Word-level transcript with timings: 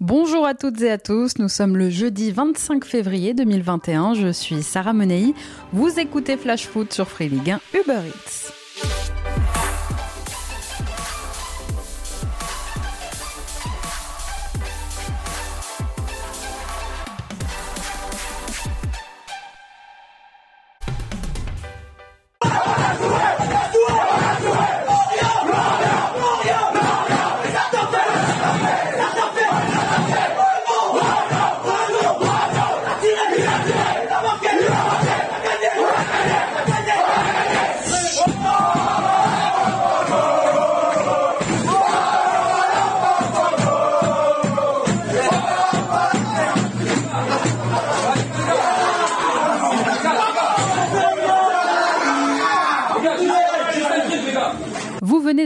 Bonjour 0.00 0.46
à 0.46 0.54
toutes 0.54 0.80
et 0.82 0.92
à 0.92 0.98
tous, 0.98 1.38
nous 1.38 1.48
sommes 1.48 1.76
le 1.76 1.90
jeudi 1.90 2.30
25 2.30 2.84
février 2.84 3.34
2021, 3.34 4.14
je 4.14 4.30
suis 4.30 4.62
Sarah 4.62 4.92
Menei, 4.92 5.34
vous 5.72 5.98
écoutez 5.98 6.36
Flash 6.36 6.68
Foot 6.68 6.92
sur 6.92 7.08
Free 7.08 7.28
Ligue 7.28 7.50
1 7.50 7.60
Uber 7.74 8.02
Eats. 8.06 8.57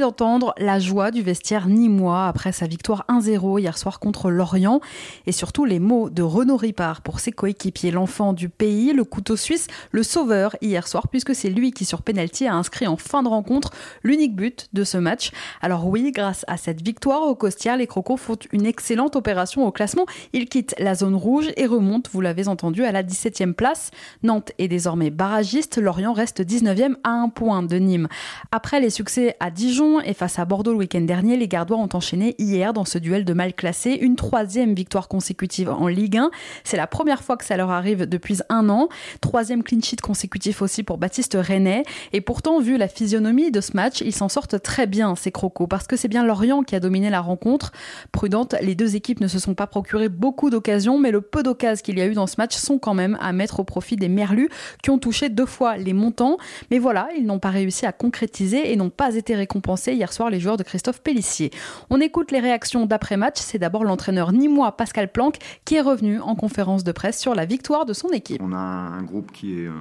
D'entendre 0.03 0.53
la 0.59 0.81
joie 0.81 1.13
du 1.13 1.23
vestiaire 1.23 1.69
nîmois 1.69 2.27
après 2.27 2.51
sa 2.51 2.67
victoire 2.67 3.05
1-0 3.09 3.61
hier 3.61 3.79
soir 3.79 4.01
contre 4.01 4.33
Lorient 4.33 4.81
et 5.27 5.33
surtout 5.33 5.65
les 5.65 5.79
mots 5.79 6.11
de 6.11 6.23
Renaud 6.23 6.57
Ripard 6.57 7.03
pour 7.03 7.21
ses 7.21 7.31
coéquipiers, 7.31 7.93
l'enfant 7.93 8.33
du 8.33 8.49
pays, 8.49 8.93
le 8.93 9.05
couteau 9.05 9.37
suisse, 9.37 9.69
le 9.93 10.03
sauveur 10.03 10.57
hier 10.61 10.89
soir 10.89 11.07
puisque 11.07 11.37
c'est 11.37 11.51
lui 11.51 11.71
qui 11.71 11.85
sur 11.85 12.03
penalty 12.03 12.49
a 12.49 12.55
inscrit 12.55 12.89
en 12.89 12.97
fin 12.97 13.23
de 13.23 13.29
rencontre 13.29 13.71
l'unique 14.03 14.35
but 14.35 14.69
de 14.73 14.83
ce 14.83 14.99
match. 14.99 15.31
Alors 15.61 15.87
oui, 15.87 16.11
grâce 16.11 16.45
à 16.49 16.57
cette 16.57 16.83
victoire 16.83 17.23
au 17.23 17.37
Costière, 17.37 17.77
les 17.77 17.87
Crocos 17.87 18.17
font 18.17 18.39
une 18.51 18.67
excellente 18.67 19.15
opération 19.15 19.65
au 19.65 19.71
classement. 19.71 20.07
Ils 20.33 20.49
quittent 20.49 20.75
la 20.81 20.97
zone 20.97 21.15
rouge 21.15 21.53
et 21.57 21.67
remontent, 21.67 22.11
vous 22.13 22.21
l'avez 22.21 22.49
entendu, 22.49 22.85
à 22.85 22.91
la 22.91 23.05
17e 23.05 23.53
place. 23.53 23.93
Nantes 24.25 24.51
est 24.59 24.67
désormais 24.67 25.11
barragiste, 25.11 25.79
Lorient 25.79 26.13
reste 26.13 26.41
19e 26.41 26.97
à 27.05 27.11
un 27.11 27.29
point 27.29 27.63
de 27.63 27.77
Nîmes. 27.77 28.09
Après 28.51 28.81
les 28.81 28.91
succès 28.91 29.37
à 29.39 29.53
Dijon 29.53 29.92
et 30.01 30.15
face 30.15 30.39
à 30.39 30.45
Bordeaux 30.45 30.73
le 30.73 30.79
week-end 30.79 31.01
dernier, 31.01 31.37
les 31.37 31.49
Gardois 31.49 31.77
ont 31.77 31.89
enchaîné 31.93 32.35
hier 32.39 32.73
dans 32.73 32.85
ce 32.85 32.99
duel 32.99 33.25
de 33.25 33.33
mal 33.33 33.55
classé 33.55 33.93
une 34.01 34.17
troisième 34.17 34.75
victoire 34.75 35.09
consécutive 35.09 35.69
en 35.71 35.89
Ligue 35.89 36.19
1. 36.19 36.31
C'est 36.65 36.77
la 36.77 36.87
première 36.87 37.23
fois 37.23 37.37
que 37.37 37.45
ça 37.45 37.57
leur 37.57 37.71
arrive 37.71 38.07
depuis 38.07 38.39
un 38.49 38.69
an. 38.69 38.89
Troisième 39.21 39.63
clean 39.63 39.81
sheet 39.81 39.97
consécutif 40.03 40.63
aussi 40.63 40.83
pour 40.83 40.99
Baptiste 40.99 41.37
René. 41.41 41.83
Et 42.13 42.21
pourtant, 42.21 42.61
vu 42.61 42.77
la 42.77 42.89
physionomie 42.89 43.51
de 43.51 43.61
ce 43.61 43.75
match, 43.75 44.03
ils 44.03 44.15
s'en 44.15 44.29
sortent 44.29 44.61
très 44.63 44.87
bien, 44.87 45.17
ces 45.17 45.33
crocos, 45.33 45.67
parce 45.69 45.87
que 45.87 45.97
c'est 45.97 46.09
bien 46.09 46.25
Lorient 46.25 46.63
qui 46.63 46.77
a 46.77 46.81
dominé 46.81 47.11
la 47.11 47.21
rencontre. 47.21 47.73
Prudente, 48.13 48.55
les 48.61 48.75
deux 48.75 48.95
équipes 48.95 49.21
ne 49.21 49.29
se 49.29 49.39
sont 49.39 49.55
pas 49.55 49.67
procuré 49.67 50.09
beaucoup 50.09 50.51
d'occasions, 50.51 50.99
mais 50.99 51.11
le 51.11 51.21
peu 51.21 51.43
d'occasions 51.43 51.83
qu'il 51.83 51.99
y 51.99 52.03
a 52.03 52.07
eu 52.07 52.15
dans 52.15 52.27
ce 52.27 52.37
match 52.39 52.57
sont 52.57 52.79
quand 52.79 52.95
même 52.95 53.19
à 53.21 53.33
mettre 53.33 53.61
au 53.61 53.65
profit 53.65 53.97
des 53.97 54.09
Merlus 54.09 54.49
qui 54.83 54.91
ont 54.91 54.99
touché 54.99 55.29
deux 55.29 55.47
fois 55.47 55.77
les 55.77 55.93
montants. 55.93 56.37
Mais 56.71 56.79
voilà, 56.79 57.09
ils 57.17 57.27
n'ont 57.27 57.39
pas 57.39 57.51
réussi 57.51 57.87
à 57.87 57.93
concrétiser 57.93 58.73
et 58.73 58.77
n'ont 58.77 58.91
pas 58.91 59.15
été 59.15 59.35
récompensés 59.35 59.82
hier 59.91 60.13
soir 60.13 60.31
les 60.31 60.39
joueurs 60.39 60.57
de 60.57 60.63
Christophe 60.63 61.03
Pellissier. 61.03 61.51
On 61.91 62.01
écoute 62.01 62.31
les 62.31 62.41
réactions 62.41 62.87
d'après-match. 62.87 63.39
C'est 63.39 63.59
d'abord 63.59 63.85
l'entraîneur 63.85 64.33
nîmois 64.33 64.73
Pascal 64.77 65.11
Planck 65.11 65.39
qui 65.65 65.77
est 65.77 65.81
revenu 65.81 66.21
en 66.21 66.35
conférence 66.35 66.85
de 66.85 66.93
presse 66.93 67.19
sur 67.19 67.35
la 67.35 67.45
victoire 67.45 67.85
de 67.85 67.93
son 67.93 68.09
équipe. 68.11 68.41
On 68.43 68.53
a 68.53 68.59
un 68.59 69.03
groupe 69.03 69.33
qui 69.33 69.59
est 69.59 69.67
euh, 69.67 69.73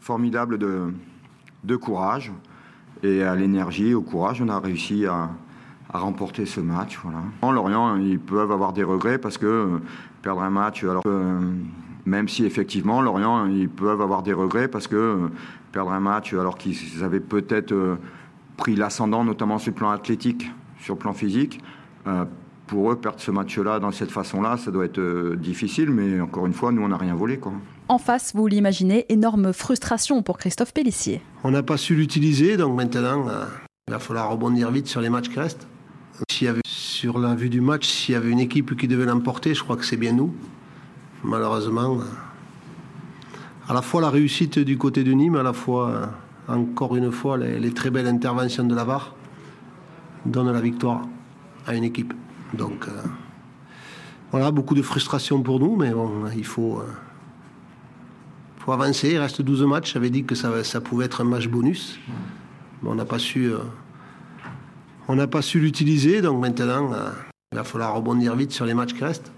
formidable 0.00 0.58
de, 0.58 1.76
courage 1.76 2.32
et 3.02 3.22
à 3.22 3.34
l'énergie, 3.34 3.94
au 3.94 4.02
courage, 4.02 4.40
on 4.42 4.48
a 4.48 4.58
réussi 4.58 5.06
à, 5.06 5.30
remporter 5.92 6.44
ce 6.44 6.60
match. 6.60 6.98
Voilà. 7.04 7.20
En 7.40 7.52
Lorient, 7.52 7.96
ils 7.98 8.18
peuvent 8.18 8.50
avoir 8.50 8.72
des 8.72 8.82
regrets 8.82 9.18
parce 9.18 9.38
que 9.38 9.46
euh, 9.46 9.78
perdre 10.22 10.42
un 10.42 10.50
match, 10.50 10.82
alors 10.82 11.04
euh, 11.06 11.38
même 12.04 12.28
si 12.28 12.44
effectivement 12.44 13.00
Lorient, 13.00 13.46
ils 13.46 13.68
peuvent 13.68 14.00
avoir 14.00 14.24
des 14.24 14.32
regrets 14.32 14.66
parce 14.66 14.88
que 14.88 15.30
perdre 15.70 15.92
un 15.92 16.00
match 16.00 16.32
alors 16.32 16.58
qu'ils 16.58 17.04
avaient 17.04 17.20
peut-être 17.20 17.96
pris 18.56 18.76
l'ascendant, 18.76 19.24
notamment 19.24 19.58
sur 19.58 19.70
le 19.70 19.76
plan 19.76 19.90
athlétique, 19.90 20.50
sur 20.80 20.94
le 20.94 20.98
plan 20.98 21.12
physique. 21.12 21.60
Euh, 22.06 22.24
pour 22.66 22.90
eux, 22.90 22.96
perdre 22.96 23.20
ce 23.20 23.30
match-là 23.30 23.78
dans 23.78 23.90
cette 23.90 24.10
façon-là, 24.10 24.56
ça 24.56 24.70
doit 24.70 24.84
être 24.86 24.98
euh, 24.98 25.36
difficile, 25.36 25.90
mais 25.90 26.20
encore 26.20 26.46
une 26.46 26.52
fois, 26.52 26.72
nous, 26.72 26.82
on 26.82 26.88
n'a 26.88 26.96
rien 26.96 27.14
volé. 27.14 27.38
Quoi. 27.38 27.52
En 27.88 27.98
face, 27.98 28.32
vous 28.34 28.46
l'imaginez, 28.46 29.04
énorme 29.10 29.52
frustration 29.52 30.22
pour 30.22 30.38
Christophe 30.38 30.72
Pellissier. 30.72 31.20
On 31.42 31.50
n'a 31.50 31.62
pas 31.62 31.76
su 31.76 31.94
l'utiliser, 31.94 32.56
donc 32.56 32.74
maintenant, 32.74 33.28
euh, 33.28 33.44
il 33.88 33.92
va 33.92 33.98
falloir 33.98 34.30
rebondir 34.30 34.70
vite 34.70 34.86
sur 34.86 35.00
les 35.00 35.10
matchs 35.10 35.28
qui 35.28 35.38
restent. 35.38 35.66
S'il 36.30 36.46
y 36.46 36.48
avait, 36.48 36.62
sur 36.64 37.18
la 37.18 37.34
vue 37.34 37.50
du 37.50 37.60
match, 37.60 37.86
s'il 37.86 38.14
y 38.14 38.16
avait 38.16 38.30
une 38.30 38.40
équipe 38.40 38.76
qui 38.76 38.88
devait 38.88 39.04
l'emporter, 39.04 39.54
je 39.54 39.62
crois 39.62 39.76
que 39.76 39.84
c'est 39.84 39.96
bien 39.96 40.12
nous. 40.12 40.34
Malheureusement, 41.22 41.98
à 43.68 43.74
la 43.74 43.82
fois 43.82 44.00
la 44.00 44.10
réussite 44.10 44.58
du 44.58 44.78
côté 44.78 45.04
de 45.04 45.12
Nîmes, 45.12 45.36
à 45.36 45.42
la 45.42 45.52
fois, 45.52 46.10
encore 46.48 46.96
une 46.96 47.10
fois, 47.10 47.38
les, 47.38 47.72
très 47.72 47.90
belles 47.90 48.06
interventions 48.06 48.64
de 48.64 48.74
la 48.74 48.84
VAR 48.84 49.14
donnent 50.26 50.52
la 50.52 50.60
victoire 50.60 51.02
à 51.66 51.74
une 51.74 51.84
équipe. 51.84 52.12
Donc 52.52 52.86
euh, 52.86 53.02
voilà, 54.30 54.50
beaucoup 54.50 54.74
de 54.74 54.82
frustration 54.82 55.42
pour 55.42 55.58
nous, 55.58 55.76
mais 55.76 55.90
bon, 55.92 56.26
il 56.36 56.44
faut, 56.44 56.80
euh, 56.80 58.72
avancer. 58.72 59.12
Il 59.12 59.18
reste 59.18 59.42
12 59.42 59.64
matchs. 59.64 59.94
J'avais 59.94 60.10
dit 60.10 60.24
que 60.24 60.34
ça, 60.34 60.80
pouvait 60.80 61.06
être 61.06 61.20
un 61.20 61.24
match 61.24 61.48
bonus. 61.48 61.98
Mais 62.82 62.90
on 62.90 62.94
n'a 62.94 63.04
pas 63.04 63.18
su, 63.18 63.52
euh, 63.52 63.58
l'utiliser. 65.54 66.22
Donc 66.22 66.40
maintenant, 66.40 66.90
il 67.52 67.56
va 67.56 67.64
falloir 67.64 67.94
rebondir 67.94 68.36
vite 68.36 68.52
sur 68.52 68.66
les 68.66 68.74
matchs 68.74 68.94
qui 68.94 69.04
restent. 69.04 69.32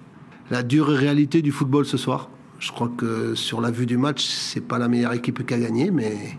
La 0.50 0.62
dure 0.62 0.86
réalité 0.86 1.42
du 1.42 1.50
football 1.52 1.86
ce 1.86 1.96
soir. 1.96 2.30
Je 2.58 2.72
crois 2.72 2.90
que 2.96 3.34
sur 3.34 3.60
la 3.60 3.70
vue 3.70 3.86
du 3.86 3.98
match, 3.98 4.24
c'est 4.24 4.60
pas 4.60 4.78
la 4.78 4.88
meilleure 4.88 5.12
équipe 5.12 5.44
qui 5.44 5.54
a 5.54 5.58
gagné, 5.58 5.90
mais 5.90 6.38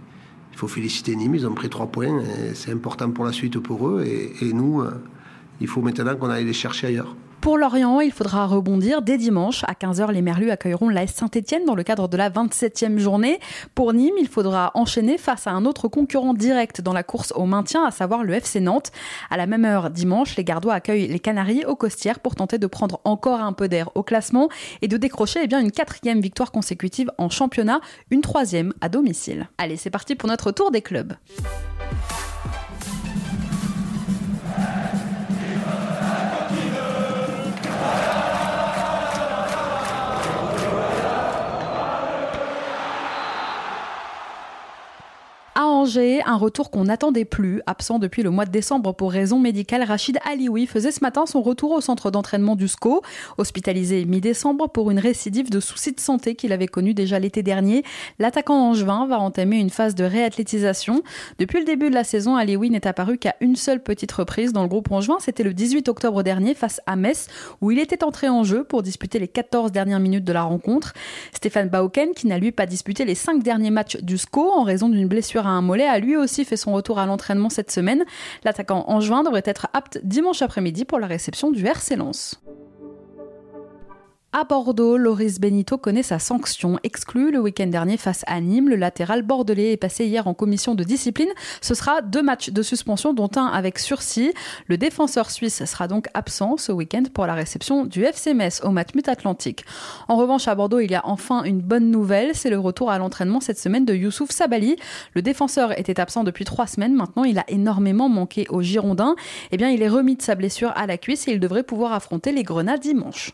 il 0.58 0.60
faut 0.60 0.68
féliciter 0.68 1.16
Nîmes. 1.16 1.36
Ils 1.36 1.46
ont 1.46 1.54
pris 1.54 1.70
trois 1.70 1.86
points. 1.86 2.20
C'est 2.56 2.72
important 2.72 3.12
pour 3.12 3.26
la 3.26 3.32
suite 3.32 3.60
pour 3.60 3.90
eux. 3.90 4.04
Et, 4.04 4.54
nous, 4.54 4.84
il 5.62 5.68
faut 5.68 5.84
maintenant 5.84 6.16
qu'on 6.16 6.32
aille 6.32 6.46
les 6.46 6.54
chercher 6.54 6.88
ailleurs. 6.88 7.16
Pour 7.48 7.58
Lorient, 7.58 8.02
il 8.02 8.12
faudra 8.12 8.46
rebondir. 8.46 9.02
Dès 9.02 9.18
dimanche, 9.18 9.64
à 9.70 9.72
15h, 9.72 10.12
les 10.12 10.22
Merlus 10.22 10.52
accueilleront 10.52 10.90
l'AS 10.90 11.14
Saint-Etienne 11.14 11.64
dans 11.64 11.76
le 11.76 11.84
cadre 11.84 12.10
de 12.10 12.18
la 12.18 12.30
27e 12.30 12.98
journée. 12.98 13.40
Pour 13.74 13.94
Nîmes, 13.94 14.18
il 14.20 14.28
faudra 14.28 14.72
enchaîner 14.74 15.18
face 15.18 15.48
à 15.48 15.52
un 15.52 15.64
autre 15.64 15.88
concurrent 15.88 16.34
direct 16.34 16.82
dans 16.82 16.92
la 16.92 17.04
course 17.04 17.32
au 17.38 17.46
maintien, 17.46 17.86
à 17.86 17.92
savoir 17.92 18.26
le 18.26 18.34
FC 18.34 18.60
Nantes. 18.60 18.92
À 19.30 19.38
la 19.38 19.48
même 19.48 19.64
heure, 19.64 19.92
dimanche, 19.92 20.36
les 20.36 20.44
Gardois 20.44 20.74
accueillent 20.74 21.08
les 21.08 21.20
Canaries 21.20 21.64
au 21.64 21.78
Costières 21.78 22.20
pour 22.20 22.36
tenter 22.36 22.58
de 22.58 22.68
prendre 22.68 23.00
encore 23.06 23.40
un 23.40 23.54
peu 23.54 23.70
d'air 23.70 23.92
au 23.96 24.04
classement 24.04 24.50
et 24.82 24.90
de 24.90 24.98
décrocher 24.98 25.40
eh 25.42 25.48
bien, 25.48 25.62
une 25.62 25.72
quatrième 25.72 26.20
victoire 26.20 26.52
consécutive 26.52 27.10
en 27.18 27.30
championnat, 27.30 27.80
une 28.12 28.20
troisième 28.20 28.74
à 28.82 28.90
domicile. 28.90 29.48
Allez, 29.58 29.78
c'est 29.78 29.90
parti 29.90 30.16
pour 30.16 30.28
notre 30.28 30.52
tour 30.52 30.70
des 30.70 30.82
clubs. 30.82 31.14
Un 45.96 46.36
retour 46.36 46.70
qu'on 46.70 46.84
n'attendait 46.84 47.24
plus. 47.24 47.62
Absent 47.66 47.98
depuis 47.98 48.22
le 48.22 48.30
mois 48.30 48.44
de 48.44 48.52
décembre 48.52 48.94
pour 48.94 49.10
raison 49.10 49.40
médicale, 49.40 49.84
Rachid 49.84 50.20
Alioui 50.30 50.68
faisait 50.68 50.92
ce 50.92 51.00
matin 51.02 51.26
son 51.26 51.42
retour 51.42 51.72
au 51.72 51.80
centre 51.80 52.12
d'entraînement 52.12 52.58
du 52.58 52.68
SCO. 52.68 53.02
Hospitalisé 53.38 54.04
mi-décembre 54.04 54.68
pour 54.68 54.92
une 54.92 55.00
récidive 55.00 55.50
de 55.50 55.62
soucis 55.62 55.94
de 55.94 56.02
santé 56.02 56.36
qu'il 56.36 56.52
avait 56.52 56.68
connu 56.68 56.94
déjà 56.94 57.20
l'été 57.20 57.42
dernier, 57.42 57.84
l'attaquant 58.20 58.70
angevin 58.70 59.08
va 59.08 59.18
entamer 59.18 59.60
une 59.60 59.70
phase 59.70 59.96
de 59.96 60.04
réathlétisation. 60.04 61.04
Depuis 61.40 61.60
le 61.60 61.66
début 61.66 61.90
de 61.90 61.96
la 61.96 62.04
saison, 62.04 62.36
Alioui 62.36 62.70
n'est 62.70 62.86
apparu 62.86 63.18
qu'à 63.18 63.36
une 63.40 63.56
seule 63.56 63.82
petite 63.82 64.12
reprise 64.12 64.52
dans 64.52 64.64
le 64.64 64.68
groupe 64.68 64.92
angevin. 64.92 65.18
C'était 65.22 65.44
le 65.44 65.54
18 65.54 65.88
octobre 65.88 66.22
dernier 66.22 66.54
face 66.54 66.82
à 66.86 66.98
Metz, 66.98 67.28
où 67.62 67.72
il 67.72 67.80
était 67.80 68.04
entré 68.04 68.28
en 68.28 68.44
jeu 68.44 68.66
pour 68.66 68.84
disputer 68.84 69.20
les 69.20 69.30
14 69.30 69.72
dernières 69.72 70.02
minutes 70.02 70.26
de 70.26 70.34
la 70.34 70.44
rencontre. 70.44 70.92
Stéphane 71.32 71.70
Bauken, 71.70 72.10
qui 72.14 72.28
n'a 72.28 72.40
lui 72.40 72.52
pas 72.52 72.66
disputé 72.66 73.06
les 73.06 73.16
5 73.16 73.42
derniers 73.42 73.72
matchs 73.72 73.96
du 74.02 74.18
SCO 74.18 74.52
en 74.52 74.64
raison 74.64 74.90
d'une 74.90 75.08
blessure 75.08 75.48
à 75.48 75.52
un 75.52 75.62
mollet, 75.62 75.77
a 75.84 76.00
lui 76.00 76.16
aussi 76.16 76.46
fait 76.46 76.58
son 76.58 76.74
retour 76.74 77.00
à 77.00 77.06
l'entraînement 77.06 77.50
cette 77.50 77.72
semaine. 77.72 78.06
L'attaquant 78.44 78.86
angevin 78.88 79.24
devrait 79.24 79.44
être 79.46 79.68
apte 79.74 80.00
dimanche 80.04 80.42
après-midi 80.42 80.86
pour 80.86 81.00
la 81.00 81.08
réception 81.08 81.52
du 81.52 81.66
RC 81.66 81.96
Lens. 81.96 82.42
À 84.40 84.44
Bordeaux, 84.44 84.98
Loris 84.98 85.40
Benito 85.40 85.80
connaît 85.80 86.04
sa 86.04 86.20
sanction. 86.20 86.78
Exclu 86.84 87.32
le 87.32 87.40
week-end 87.40 87.66
dernier 87.66 87.98
face 87.98 88.22
à 88.28 88.40
Nîmes, 88.40 88.70
le 88.70 88.76
latéral 88.76 89.24
bordelais 89.24 89.72
est 89.72 89.78
passé 89.78 90.06
hier 90.06 90.28
en 90.28 90.36
commission 90.36 90.76
de 90.76 90.84
discipline. 90.84 91.32
Ce 91.60 91.74
sera 91.74 92.04
deux 92.04 92.22
matchs 92.22 92.52
de 92.52 92.62
suspension, 92.62 93.16
dont 93.16 93.32
un 93.36 93.48
avec 93.48 93.80
sursis. 93.80 94.32
Le 94.68 94.78
défenseur 94.78 95.32
suisse 95.32 95.66
sera 95.66 95.88
donc 95.88 96.06
absent 96.14 96.58
ce 96.58 96.72
week-end 96.72 97.02
pour 97.12 97.26
la 97.26 97.34
réception 97.34 97.84
du 97.84 98.04
FC 98.04 98.36
Metz 98.36 98.62
au 98.64 98.70
match 98.70 98.90
Mut-Atlantique. 98.94 99.66
En 100.08 100.18
revanche, 100.18 100.48
à 100.48 100.54
Bordeaux, 100.54 100.82
il 100.82 100.92
y 100.92 100.96
a 100.96 101.02
enfin 101.08 101.42
une 101.42 101.62
bonne 101.62 101.90
nouvelle. 101.90 102.36
C'est 102.36 102.52
le 102.52 102.60
retour 102.60 102.92
à 102.92 103.00
l'entraînement 103.00 103.40
cette 103.40 103.58
semaine 103.58 103.86
de 103.86 103.96
Youssouf 103.96 104.30
Sabali. 104.30 104.76
Le 105.16 105.24
défenseur 105.24 105.76
était 105.80 106.00
absent 106.00 106.24
depuis 106.24 106.46
trois 106.46 106.68
semaines. 106.68 106.94
Maintenant, 106.94 107.24
il 107.24 107.40
a 107.40 107.46
énormément 107.48 108.08
manqué 108.08 108.46
aux 108.50 108.62
Girondins. 108.62 109.16
Eh 109.50 109.58
bien, 109.58 109.70
il 109.70 109.82
est 109.82 109.90
remis 109.90 110.16
de 110.16 110.22
sa 110.22 110.36
blessure 110.36 110.74
à 110.76 110.86
la 110.86 111.00
cuisse 111.00 111.28
et 111.28 111.32
il 111.32 111.40
devrait 111.40 111.64
pouvoir 111.64 111.94
affronter 111.94 112.32
les 112.32 112.44
Grenades 112.44 112.82
dimanche. 112.82 113.34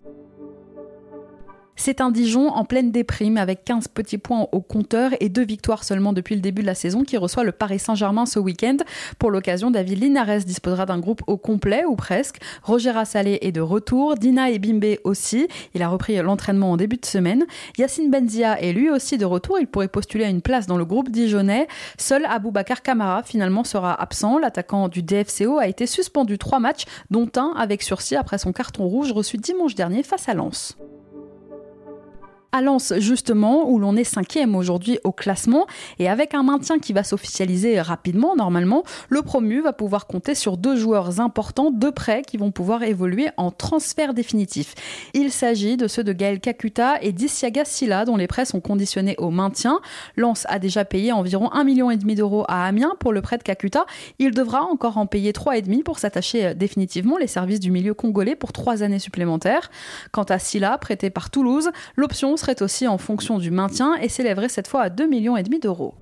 C'est 1.76 2.02
un 2.02 2.12
Dijon 2.12 2.50
en 2.50 2.66
pleine 2.66 2.92
déprime 2.92 3.38
avec 3.38 3.66
15 3.66 3.88
petits 3.88 4.18
points 4.18 4.48
au 4.52 4.62
compteur 4.62 5.12
et 5.20 5.30
deux 5.30 5.44
victoires 5.44 5.84
seulement 5.84 6.14
depuis 6.14 6.36
le 6.36 6.42
début 6.42 6.62
de 6.62 6.68
la 6.68 6.76
saison 6.76 7.04
qui 7.04 7.18
reçoit 7.18 7.44
le 7.44 7.52
Paris 7.52 7.80
Saint-Germain 7.80 8.26
ce 8.26 8.40
week-end. 8.40 8.78
Pour 9.18 9.32
l'occasion, 9.32 9.72
David 9.72 10.02
Linares 10.02 10.46
disposera 10.46 10.86
d'un 10.86 11.00
groupe 11.00 11.24
au 11.28 11.38
complet 11.38 11.84
ou 11.86 11.96
presque. 11.96 12.38
Roger 12.62 12.92
Rassalé 12.92 13.40
est 13.42 13.52
de 13.52 13.62
retour, 13.62 14.16
Dina 14.16 14.52
et 14.52 14.60
Bimbe 14.60 14.98
aussi. 15.04 15.48
Il 15.74 15.82
a 15.82 15.90
repris 15.90 16.16
l'entraînement 16.18 16.72
en 16.72 16.78
début 16.78 16.98
de 16.98 17.06
semaine. 17.06 17.46
Yacine 17.78 18.12
Benzia 18.12 18.62
est 18.62 18.72
lui 18.72 18.90
aussi 18.90 19.18
de 19.18 19.26
retour. 19.26 19.58
Il 19.60 19.68
pourrait 19.68 19.88
postuler 19.88 20.26
à 20.26 20.30
une 20.30 20.42
place 20.42 20.68
dans 20.68 20.78
le 20.78 20.86
groupe 20.86 21.10
dijonnais. 21.10 21.68
Seul 21.98 22.26
Aboubacar 22.26 22.84
Kamara 22.84 23.24
finalement 23.24 23.64
sera 23.64 24.00
absent. 24.00 24.38
L'attaquant 24.38 24.90
du 24.90 25.02
DFCO 25.02 25.58
a 25.58 25.68
été 25.68 25.88
suspendu 25.88 26.38
trois 26.38 26.60
matchs, 26.60 26.86
dont 27.10 27.30
un 27.36 27.54
avec 27.58 27.82
sursis 27.82 28.16
après 28.16 28.38
son 28.38 28.54
carton 28.54 28.86
rouge 28.86 29.12
reçu 29.12 29.38
dimanche 29.38 29.76
dernier 29.76 30.04
face 30.04 30.30
à 30.30 30.34
Lens 30.34 30.78
à 32.54 32.62
Lens 32.62 32.94
justement, 33.00 33.70
où 33.70 33.80
l'on 33.80 33.98
est 33.98 34.06
cinquième 34.06 34.56
aujourd'hui 34.56 35.00
au 35.04 35.12
classement. 35.12 35.68
Et 36.00 36.08
avec 36.08 36.34
un 36.34 36.44
maintien 36.44 36.80
qui 36.80 36.94
va 36.94 37.04
s'officialiser 37.04 37.82
rapidement, 37.82 38.36
normalement, 38.36 38.84
le 39.10 39.22
promu 39.22 39.62
va 39.62 39.74
pouvoir 39.74 40.08
compter 40.08 40.36
sur 40.36 40.56
deux 40.56 40.78
joueurs 40.78 41.20
importants, 41.20 41.72
deux 41.72 41.92
prêts 41.92 42.22
qui 42.22 42.38
vont 42.38 42.52
pouvoir 42.52 42.84
évoluer 42.84 43.28
en 43.38 43.52
transfert 43.52 44.14
définitif. 44.14 44.76
Il 45.14 45.32
s'agit 45.32 45.78
de 45.78 45.88
ceux 45.88 46.04
de 46.04 46.14
Gaël 46.14 46.40
Kakuta 46.40 47.02
et 47.02 47.12
d'Isiaga 47.12 47.66
Silla, 47.66 48.06
dont 48.06 48.18
les 48.18 48.28
prêts 48.28 48.46
sont 48.46 48.62
conditionnés 48.62 49.16
au 49.18 49.32
maintien. 49.32 49.80
Lens 50.16 50.46
a 50.48 50.60
déjà 50.60 50.86
payé 50.86 51.12
environ 51.12 51.50
1,5 51.50 51.64
million 51.64 51.92
d'euros 52.16 52.46
à 52.48 52.66
Amiens 52.68 52.94
pour 53.00 53.14
le 53.14 53.22
prêt 53.22 53.38
de 53.38 53.44
Kakuta. 53.44 53.86
Il 54.20 54.32
devra 54.32 54.62
encore 54.62 54.98
en 54.98 55.08
payer 55.08 55.32
3,5 55.32 55.84
pour 55.84 55.98
s'attacher 55.98 56.46
euh, 56.46 56.54
définitivement 56.54 57.18
les 57.18 57.28
services 57.28 57.60
du 57.60 57.72
milieu 57.72 57.96
congolais 57.96 58.36
pour 58.36 58.54
trois 58.54 58.84
années 58.84 59.00
supplémentaires. 59.00 59.72
Quant 60.12 60.24
à 60.24 60.38
Silla, 60.38 60.78
prêté 60.78 61.10
par 61.10 61.32
Toulouse, 61.32 61.72
l'option 61.96 62.38
serait 62.44 62.62
aussi 62.62 62.88
en 62.88 62.98
fonction 62.98 63.38
du 63.38 63.52
maintien 63.52 63.96
et 64.02 64.10
s'élèverait 64.10 64.50
cette 64.50 64.68
fois 64.68 64.82
à 64.82 64.90
2,5 64.90 65.08
millions 65.08 65.38
d'euros. 65.62 65.94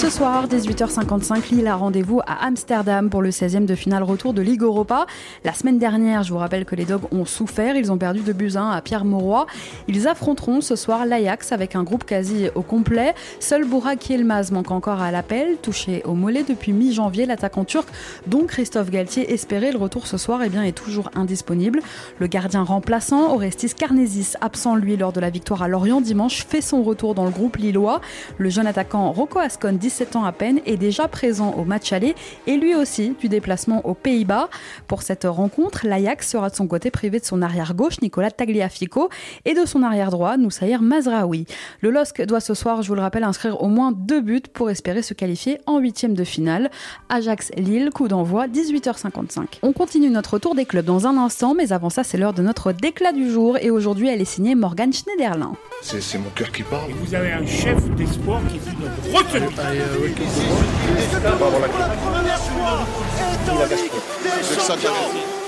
Ce 0.00 0.08
soir, 0.08 0.48
18h55, 0.48 1.50
Lille 1.50 1.66
a 1.66 1.76
rendez-vous 1.76 2.20
à 2.26 2.46
Amsterdam 2.46 3.10
pour 3.10 3.20
le 3.20 3.28
16e 3.28 3.66
de 3.66 3.74
finale 3.74 4.02
retour 4.02 4.32
de 4.32 4.40
Ligue 4.40 4.62
Europa. 4.62 5.04
La 5.44 5.52
semaine 5.52 5.78
dernière, 5.78 6.22
je 6.22 6.32
vous 6.32 6.38
rappelle 6.38 6.64
que 6.64 6.74
les 6.74 6.86
Dogs 6.86 7.12
ont 7.12 7.26
souffert. 7.26 7.76
Ils 7.76 7.92
ont 7.92 7.98
perdu 7.98 8.20
de 8.20 8.32
buts 8.32 8.52
1 8.56 8.70
à 8.70 8.80
Pierre 8.80 9.04
Mauroy. 9.04 9.44
Ils 9.88 10.08
affronteront 10.08 10.62
ce 10.62 10.74
soir 10.74 11.04
l'Ajax 11.04 11.52
avec 11.52 11.76
un 11.76 11.82
groupe 11.82 12.04
quasi 12.04 12.48
au 12.54 12.62
complet. 12.62 13.14
Seul 13.40 13.66
Burak 13.66 14.08
Yilmaz 14.08 14.52
manque 14.52 14.70
encore 14.70 15.02
à 15.02 15.10
l'appel. 15.10 15.58
Touché 15.60 16.00
au 16.06 16.14
mollet 16.14 16.44
depuis 16.44 16.72
mi-janvier, 16.72 17.26
l'attaquant 17.26 17.66
turc, 17.66 17.86
dont 18.26 18.46
Christophe 18.46 18.88
Galtier 18.88 19.30
espérait 19.34 19.70
le 19.70 19.78
retour 19.78 20.06
ce 20.06 20.16
soir, 20.16 20.40
eh 20.42 20.48
bien, 20.48 20.62
est 20.62 20.72
toujours 20.72 21.10
indisponible. 21.14 21.82
Le 22.20 22.26
gardien 22.26 22.62
remplaçant, 22.62 23.34
Orestis 23.34 23.74
Karnesis, 23.74 24.38
absent 24.40 24.76
lui 24.76 24.96
lors 24.96 25.12
de 25.12 25.20
la 25.20 25.28
victoire 25.28 25.62
à 25.62 25.68
Lorient 25.68 26.00
dimanche, 26.00 26.46
fait 26.46 26.62
son 26.62 26.82
retour 26.82 27.14
dans 27.14 27.26
le 27.26 27.30
groupe 27.30 27.58
lillois. 27.58 28.00
Le 28.38 28.48
jeune 28.48 28.66
attaquant 28.66 29.12
Rocco 29.12 29.38
Ascon 29.38 29.74
17 29.90 30.14
ans 30.14 30.24
à 30.24 30.30
peine, 30.30 30.60
est 30.66 30.76
déjà 30.76 31.08
présent 31.08 31.52
au 31.54 31.64
match 31.64 31.92
aller 31.92 32.14
et 32.46 32.56
lui 32.56 32.76
aussi 32.76 33.16
du 33.18 33.28
déplacement 33.28 33.84
aux 33.84 33.94
Pays-Bas. 33.94 34.48
Pour 34.86 35.02
cette 35.02 35.24
rencontre, 35.24 35.84
l'Ajax 35.84 36.30
sera 36.30 36.48
de 36.48 36.54
son 36.54 36.68
côté 36.68 36.92
privé 36.92 37.18
de 37.18 37.24
son 37.24 37.42
arrière 37.42 37.74
gauche, 37.74 38.00
Nicolas 38.00 38.30
Tagliafico, 38.30 39.08
et 39.44 39.54
de 39.54 39.66
son 39.66 39.82
arrière 39.82 40.10
droit, 40.10 40.36
Noussaïr 40.36 40.80
Mazraoui. 40.80 41.44
Le 41.80 41.90
LOSC 41.90 42.22
doit 42.22 42.38
ce 42.38 42.54
soir, 42.54 42.82
je 42.82 42.88
vous 42.88 42.94
le 42.94 43.00
rappelle, 43.00 43.24
inscrire 43.24 43.60
au 43.64 43.66
moins 43.66 43.90
deux 43.90 44.20
buts 44.20 44.40
pour 44.52 44.70
espérer 44.70 45.02
se 45.02 45.12
qualifier 45.12 45.58
en 45.66 45.80
huitième 45.80 46.14
de 46.14 46.22
finale. 46.22 46.70
Ajax-Lille, 47.08 47.90
coup 47.92 48.06
d'envoi 48.06 48.46
18h55. 48.46 49.58
On 49.62 49.72
continue 49.72 50.08
notre 50.08 50.38
tour 50.38 50.54
des 50.54 50.66
clubs 50.66 50.84
dans 50.84 51.08
un 51.08 51.16
instant, 51.16 51.54
mais 51.54 51.72
avant 51.72 51.90
ça, 51.90 52.04
c'est 52.04 52.16
l'heure 52.16 52.32
de 52.32 52.42
notre 52.42 52.70
déclat 52.70 53.10
du 53.10 53.28
jour 53.28 53.58
et 53.60 53.70
aujourd'hui, 53.70 54.06
elle 54.06 54.20
est 54.20 54.24
signée 54.24 54.54
Morgan 54.54 54.92
Schneiderlin. 54.92 55.54
C'est 55.82 56.18
mon 56.18 56.30
cœur 56.30 56.52
qui 56.52 56.62
parle. 56.62 56.92
vous 56.92 57.12
avez 57.12 57.32
un 57.32 57.44
chef 57.44 57.90
d'espoir 57.96 58.40
qui 58.48 58.58
dit 58.58 58.76
notre 58.80 59.18
retenue 59.18 59.48
euh, 59.80 59.98
ouais, 59.98 60.10
Est-ce 60.10 61.16
que 61.16 61.36
pour 61.36 61.50
la 61.50 61.88
première 61.88 62.38
fois, 62.38 62.86
est 63.18 63.50
en 63.50 63.76
Ligue 63.76 63.92
des 64.22 64.60
Champions 64.60 65.39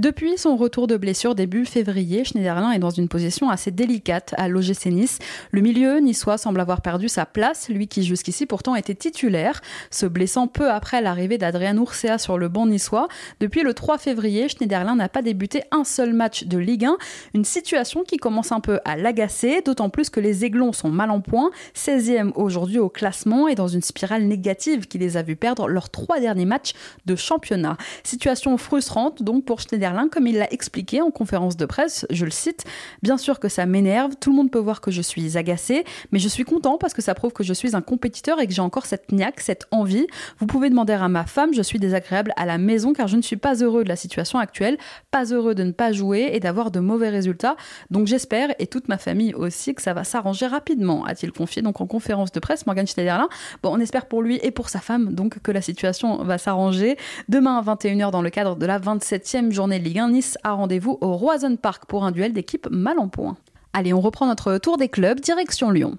depuis 0.00 0.38
son 0.38 0.56
retour 0.56 0.86
de 0.86 0.96
blessure 0.96 1.34
début 1.34 1.66
février, 1.66 2.24
Schneiderlin 2.24 2.72
est 2.72 2.78
dans 2.78 2.88
une 2.88 3.06
position 3.06 3.50
assez 3.50 3.70
délicate 3.70 4.34
à 4.38 4.48
l'OGC 4.48 4.86
Nice. 4.86 5.18
Le 5.50 5.60
milieu 5.60 5.98
niçois 5.98 6.38
semble 6.38 6.58
avoir 6.62 6.80
perdu 6.80 7.06
sa 7.06 7.26
place, 7.26 7.68
lui 7.68 7.86
qui 7.86 8.02
jusqu'ici 8.02 8.46
pourtant 8.46 8.74
était 8.74 8.94
titulaire, 8.94 9.60
se 9.90 10.06
blessant 10.06 10.46
peu 10.46 10.70
après 10.70 11.02
l'arrivée 11.02 11.36
d'Adrien 11.36 11.76
Urcea 11.76 12.16
sur 12.16 12.38
le 12.38 12.48
banc 12.48 12.64
niçois. 12.64 13.08
Depuis 13.40 13.60
le 13.60 13.74
3 13.74 13.98
février, 13.98 14.48
Schneiderlin 14.48 14.94
n'a 14.94 15.10
pas 15.10 15.20
débuté 15.20 15.64
un 15.70 15.84
seul 15.84 16.14
match 16.14 16.44
de 16.44 16.56
Ligue 16.56 16.86
1, 16.86 16.96
une 17.34 17.44
situation 17.44 18.02
qui 18.02 18.16
commence 18.16 18.52
un 18.52 18.60
peu 18.60 18.80
à 18.86 18.96
l'agacer, 18.96 19.60
d'autant 19.60 19.90
plus 19.90 20.08
que 20.08 20.18
les 20.18 20.46
Aiglons 20.46 20.72
sont 20.72 20.88
mal 20.88 21.10
en 21.10 21.20
point, 21.20 21.50
16e 21.76 22.32
aujourd'hui 22.36 22.78
au 22.78 22.88
classement 22.88 23.48
et 23.48 23.54
dans 23.54 23.68
une 23.68 23.82
spirale 23.82 24.22
négative 24.22 24.86
qui 24.86 24.96
les 24.96 25.18
a 25.18 25.22
vus 25.22 25.36
perdre 25.36 25.68
leurs 25.68 25.90
trois 25.90 26.20
derniers 26.20 26.46
matchs 26.46 26.72
de 27.04 27.16
championnat. 27.16 27.76
Situation 28.02 28.56
frustrante 28.56 29.22
donc 29.22 29.44
pour 29.44 29.60
Schneiderlin 29.60 29.89
comme 30.10 30.26
il 30.26 30.38
l'a 30.38 30.52
expliqué 30.52 31.00
en 31.00 31.10
conférence 31.10 31.56
de 31.56 31.66
presse, 31.66 32.06
je 32.10 32.24
le 32.24 32.30
cite, 32.30 32.64
Bien 33.02 33.18
sûr 33.18 33.40
que 33.40 33.48
ça 33.48 33.66
m'énerve, 33.66 34.14
tout 34.20 34.30
le 34.30 34.36
monde 34.36 34.50
peut 34.50 34.58
voir 34.58 34.80
que 34.80 34.90
je 34.90 35.02
suis 35.02 35.36
agacé, 35.36 35.84
mais 36.12 36.18
je 36.18 36.28
suis 36.28 36.44
content 36.44 36.78
parce 36.78 36.94
que 36.94 37.02
ça 37.02 37.14
prouve 37.14 37.32
que 37.32 37.44
je 37.44 37.52
suis 37.52 37.74
un 37.74 37.80
compétiteur 37.80 38.40
et 38.40 38.46
que 38.46 38.52
j'ai 38.52 38.62
encore 38.62 38.86
cette 38.86 39.12
niaque, 39.12 39.40
cette 39.40 39.66
envie. 39.70 40.06
Vous 40.38 40.46
pouvez 40.46 40.70
demander 40.70 40.92
à 40.92 41.08
ma 41.08 41.24
femme, 41.24 41.54
je 41.54 41.62
suis 41.62 41.78
désagréable 41.78 42.32
à 42.36 42.46
la 42.46 42.58
maison 42.58 42.92
car 42.92 43.08
je 43.08 43.16
ne 43.16 43.22
suis 43.22 43.36
pas 43.36 43.54
heureux 43.62 43.84
de 43.84 43.88
la 43.88 43.96
situation 43.96 44.38
actuelle, 44.38 44.78
pas 45.10 45.24
heureux 45.32 45.54
de 45.54 45.64
ne 45.64 45.72
pas 45.72 45.92
jouer 45.92 46.30
et 46.32 46.40
d'avoir 46.40 46.70
de 46.70 46.80
mauvais 46.80 47.08
résultats. 47.08 47.56
Donc 47.90 48.06
j'espère, 48.06 48.50
et 48.58 48.66
toute 48.66 48.88
ma 48.88 48.98
famille 48.98 49.34
aussi, 49.34 49.74
que 49.74 49.82
ça 49.82 49.94
va 49.94 50.04
s'arranger 50.04 50.46
rapidement, 50.46 51.04
a-t-il 51.04 51.32
confié 51.32 51.62
donc 51.62 51.80
en 51.80 51.86
conférence 51.86 52.32
de 52.32 52.40
presse 52.40 52.66
Morgan 52.66 52.86
Schneiderlin. 52.86 53.28
Bon, 53.62 53.70
on 53.72 53.80
espère 53.80 54.06
pour 54.06 54.22
lui 54.22 54.38
et 54.42 54.50
pour 54.50 54.68
sa 54.68 54.80
femme 54.80 55.14
donc 55.14 55.40
que 55.40 55.52
la 55.52 55.62
situation 55.62 56.22
va 56.22 56.38
s'arranger. 56.38 56.96
Demain 57.28 57.58
à 57.58 57.62
21h 57.62 58.10
dans 58.10 58.22
le 58.22 58.30
cadre 58.30 58.56
de 58.56 58.66
la 58.66 58.78
27e 58.78 59.50
journée 59.50 59.78
Ligue 59.80 59.98
1, 59.98 60.10
Nice 60.10 60.38
a 60.44 60.52
rendez-vous 60.52 60.98
au 61.00 61.16
Roison 61.16 61.56
Park 61.56 61.86
pour 61.86 62.04
un 62.04 62.12
duel 62.12 62.32
d'équipe 62.32 62.68
mal 62.70 62.98
en 62.98 63.08
point. 63.08 63.36
Allez, 63.72 63.92
on 63.92 64.00
reprend 64.00 64.26
notre 64.26 64.58
tour 64.58 64.76
des 64.76 64.88
clubs, 64.88 65.20
direction 65.20 65.70
Lyon. 65.70 65.96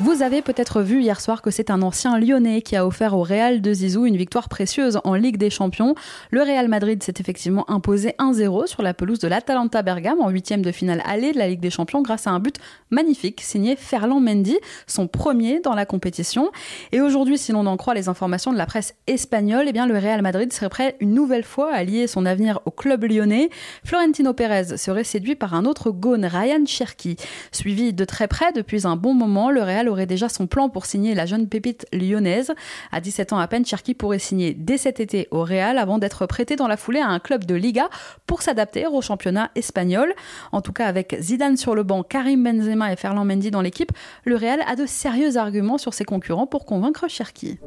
Vous 0.00 0.22
avez 0.22 0.42
peut-être 0.42 0.82
vu 0.82 1.02
hier 1.02 1.20
soir 1.20 1.40
que 1.40 1.52
c'est 1.52 1.70
un 1.70 1.80
ancien 1.80 2.18
lyonnais 2.18 2.62
qui 2.62 2.74
a 2.74 2.84
offert 2.84 3.16
au 3.16 3.22
Real 3.22 3.60
de 3.60 3.72
Zizou 3.72 4.06
une 4.06 4.16
victoire 4.16 4.48
précieuse 4.48 4.98
en 5.04 5.14
Ligue 5.14 5.36
des 5.36 5.50
Champions. 5.50 5.94
Le 6.32 6.42
Real 6.42 6.66
Madrid 6.66 7.00
s'est 7.00 7.14
effectivement 7.20 7.64
imposé 7.70 8.16
1-0 8.18 8.66
sur 8.66 8.82
la 8.82 8.92
pelouse 8.92 9.20
de 9.20 9.28
l'Atalanta 9.28 9.82
Bergame 9.82 10.20
en 10.20 10.30
huitième 10.30 10.62
de 10.62 10.72
finale 10.72 11.00
allée 11.06 11.30
de 11.30 11.38
la 11.38 11.46
Ligue 11.46 11.60
des 11.60 11.70
Champions 11.70 12.02
grâce 12.02 12.26
à 12.26 12.32
un 12.32 12.40
but 12.40 12.56
magnifique 12.90 13.40
signé 13.40 13.76
Ferland 13.76 14.20
Mendy, 14.20 14.58
son 14.88 15.06
premier 15.06 15.60
dans 15.60 15.76
la 15.76 15.86
compétition. 15.86 16.50
Et 16.90 17.00
aujourd'hui, 17.00 17.38
si 17.38 17.52
l'on 17.52 17.64
en 17.66 17.76
croit 17.76 17.94
les 17.94 18.08
informations 18.08 18.52
de 18.52 18.58
la 18.58 18.66
presse 18.66 18.96
espagnole, 19.06 19.66
eh 19.68 19.72
bien 19.72 19.86
le 19.86 19.96
Real 19.96 20.22
Madrid 20.22 20.52
serait 20.52 20.70
prêt 20.70 20.96
une 20.98 21.14
nouvelle 21.14 21.44
fois 21.44 21.72
à 21.72 21.84
lier 21.84 22.08
son 22.08 22.26
avenir 22.26 22.58
au 22.64 22.72
club 22.72 23.04
lyonnais. 23.04 23.48
Florentino 23.84 24.32
Pérez 24.32 24.76
serait 24.76 25.04
séduit 25.04 25.36
par 25.36 25.54
un 25.54 25.64
autre 25.64 25.92
gone, 25.92 26.24
Ryan 26.24 26.66
Cherki. 26.66 27.14
Suivi 27.52 27.92
de 27.92 28.04
très 28.04 28.26
près 28.26 28.52
depuis 28.52 28.88
un 28.88 28.96
bon 28.96 29.14
moment, 29.14 29.52
le 29.52 29.62
Real 29.62 29.83
aurait 29.88 30.06
déjà 30.06 30.28
son 30.28 30.46
plan 30.46 30.68
pour 30.68 30.86
signer 30.86 31.14
la 31.14 31.26
jeune 31.26 31.48
pépite 31.48 31.86
lyonnaise. 31.92 32.52
À 32.92 33.00
17 33.00 33.32
ans 33.32 33.38
à 33.38 33.46
peine, 33.46 33.64
Cherki 33.64 33.94
pourrait 33.94 34.18
signer 34.18 34.54
dès 34.54 34.78
cet 34.78 35.00
été 35.00 35.28
au 35.30 35.42
Real 35.42 35.78
avant 35.78 35.98
d'être 35.98 36.26
prêté 36.26 36.56
dans 36.56 36.68
la 36.68 36.76
foulée 36.76 37.00
à 37.00 37.08
un 37.08 37.18
club 37.18 37.44
de 37.44 37.54
Liga 37.54 37.88
pour 38.26 38.42
s'adapter 38.42 38.86
au 38.86 39.00
championnat 39.00 39.50
espagnol. 39.54 40.14
En 40.52 40.60
tout 40.60 40.72
cas, 40.72 40.86
avec 40.86 41.16
Zidane 41.20 41.56
sur 41.56 41.74
le 41.74 41.82
banc, 41.82 42.02
Karim 42.02 42.44
Benzema 42.44 42.92
et 42.92 42.96
Ferland 42.96 43.24
Mendy 43.24 43.50
dans 43.50 43.62
l'équipe, 43.62 43.92
le 44.24 44.36
Real 44.36 44.62
a 44.66 44.76
de 44.76 44.86
sérieux 44.86 45.36
arguments 45.36 45.78
sur 45.78 45.94
ses 45.94 46.04
concurrents 46.04 46.46
pour 46.46 46.64
convaincre 46.64 47.08
Cherki. 47.08 47.58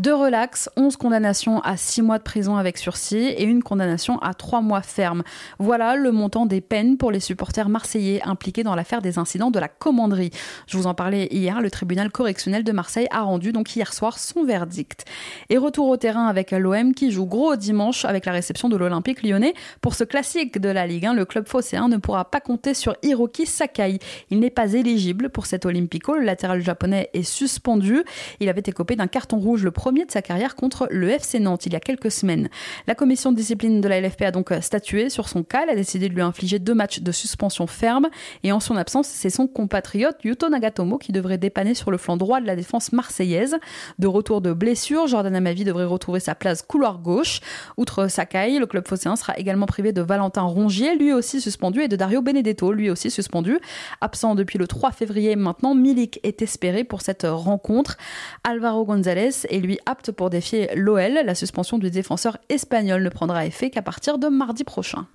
Deux 0.00 0.14
relax, 0.14 0.70
11 0.78 0.96
condamnations 0.96 1.60
à 1.60 1.76
6 1.76 2.00
mois 2.00 2.16
de 2.16 2.22
prison 2.22 2.56
avec 2.56 2.78
sursis 2.78 3.18
et 3.18 3.44
une 3.44 3.62
condamnation 3.62 4.18
à 4.20 4.32
3 4.32 4.62
mois 4.62 4.80
ferme. 4.80 5.22
Voilà 5.58 5.94
le 5.94 6.10
montant 6.10 6.46
des 6.46 6.62
peines 6.62 6.96
pour 6.96 7.10
les 7.10 7.20
supporters 7.20 7.68
marseillais 7.68 8.22
impliqués 8.24 8.62
dans 8.62 8.74
l'affaire 8.74 9.02
des 9.02 9.18
incidents 9.18 9.50
de 9.50 9.58
la 9.58 9.68
commanderie. 9.68 10.30
Je 10.68 10.78
vous 10.78 10.86
en 10.86 10.94
parlais 10.94 11.28
hier, 11.30 11.60
le 11.60 11.70
tribunal 11.70 12.10
correctionnel 12.10 12.64
de 12.64 12.72
Marseille 12.72 13.08
a 13.10 13.20
rendu 13.20 13.52
donc 13.52 13.76
hier 13.76 13.92
soir 13.92 14.18
son 14.18 14.42
verdict. 14.42 15.04
Et 15.50 15.58
retour 15.58 15.86
au 15.88 15.98
terrain 15.98 16.28
avec 16.28 16.52
l'OM 16.52 16.94
qui 16.94 17.10
joue 17.10 17.26
gros 17.26 17.56
dimanche 17.56 18.06
avec 18.06 18.24
la 18.24 18.32
réception 18.32 18.70
de 18.70 18.78
l'Olympique 18.78 19.22
lyonnais. 19.22 19.52
Pour 19.82 19.94
ce 19.94 20.04
classique 20.04 20.58
de 20.62 20.70
la 20.70 20.86
Ligue 20.86 21.04
1, 21.04 21.12
le 21.12 21.26
club 21.26 21.46
phocéen 21.46 21.88
ne 21.88 21.98
pourra 21.98 22.24
pas 22.24 22.40
compter 22.40 22.72
sur 22.72 22.96
Hiroki 23.02 23.44
Sakai. 23.44 23.98
Il 24.30 24.40
n'est 24.40 24.48
pas 24.48 24.72
éligible 24.72 25.28
pour 25.28 25.44
cet 25.44 25.66
Olympico. 25.66 26.14
Le 26.14 26.24
latéral 26.24 26.62
japonais 26.62 27.10
est 27.12 27.22
suspendu. 27.22 28.02
Il 28.40 28.48
avait 28.48 28.62
écopé 28.64 28.96
d'un 28.96 29.06
carton 29.06 29.36
rouge 29.36 29.62
le 29.62 29.70
premier 29.90 30.06
de 30.06 30.12
sa 30.12 30.22
carrière 30.22 30.54
contre 30.54 30.86
le 30.88 31.08
FC 31.08 31.40
Nantes 31.40 31.66
il 31.66 31.72
y 31.72 31.76
a 31.76 31.80
quelques 31.80 32.12
semaines. 32.12 32.48
La 32.86 32.94
commission 32.94 33.32
de 33.32 33.36
discipline 33.36 33.80
de 33.80 33.88
la 33.88 34.00
LFP 34.00 34.22
a 34.22 34.30
donc 34.30 34.54
statué 34.60 35.10
sur 35.10 35.28
son 35.28 35.42
cas. 35.42 35.64
Elle 35.64 35.70
a 35.70 35.74
décidé 35.74 36.08
de 36.08 36.14
lui 36.14 36.22
infliger 36.22 36.60
deux 36.60 36.74
matchs 36.74 37.00
de 37.00 37.10
suspension 37.10 37.66
ferme. 37.66 38.08
Et 38.44 38.52
en 38.52 38.60
son 38.60 38.76
absence, 38.76 39.08
c'est 39.08 39.30
son 39.30 39.48
compatriote 39.48 40.22
Yuto 40.22 40.48
Nagatomo 40.48 40.96
qui 40.96 41.10
devrait 41.10 41.38
dépanner 41.38 41.74
sur 41.74 41.90
le 41.90 41.98
flanc 41.98 42.16
droit 42.16 42.40
de 42.40 42.46
la 42.46 42.54
défense 42.54 42.92
marseillaise. 42.92 43.56
De 43.98 44.06
retour 44.06 44.40
de 44.40 44.52
blessure, 44.52 45.08
Jordan 45.08 45.34
Amavi 45.34 45.64
devrait 45.64 45.86
retrouver 45.86 46.20
sa 46.20 46.36
place 46.36 46.62
couloir 46.62 47.00
gauche. 47.00 47.40
Outre 47.76 48.06
Sakai, 48.06 48.60
le 48.60 48.66
club 48.66 48.86
phocéen 48.86 49.16
sera 49.16 49.36
également 49.38 49.66
privé 49.66 49.92
de 49.92 50.02
Valentin 50.02 50.42
Rongier, 50.42 50.94
lui 50.94 51.12
aussi 51.12 51.40
suspendu, 51.40 51.82
et 51.82 51.88
de 51.88 51.96
Dario 51.96 52.22
Benedetto, 52.22 52.72
lui 52.72 52.90
aussi 52.90 53.10
suspendu. 53.10 53.58
Absent 54.00 54.36
depuis 54.36 54.56
le 54.56 54.68
3 54.68 54.92
février 54.92 55.34
maintenant, 55.34 55.74
Milik 55.74 56.20
est 56.22 56.42
espéré 56.42 56.84
pour 56.84 57.02
cette 57.02 57.26
rencontre. 57.28 57.96
Alvaro 58.44 58.84
González 58.84 59.30
est 59.48 59.58
lui 59.58 59.69
apte 59.86 60.12
pour 60.12 60.30
défier 60.30 60.70
l'OL. 60.74 61.20
La 61.24 61.34
suspension 61.34 61.78
du 61.78 61.90
défenseur 61.90 62.38
espagnol 62.48 63.02
ne 63.02 63.08
prendra 63.08 63.46
effet 63.46 63.70
qu'à 63.70 63.82
partir 63.82 64.18
de 64.18 64.28
mardi 64.28 64.64
prochain. 64.64 65.06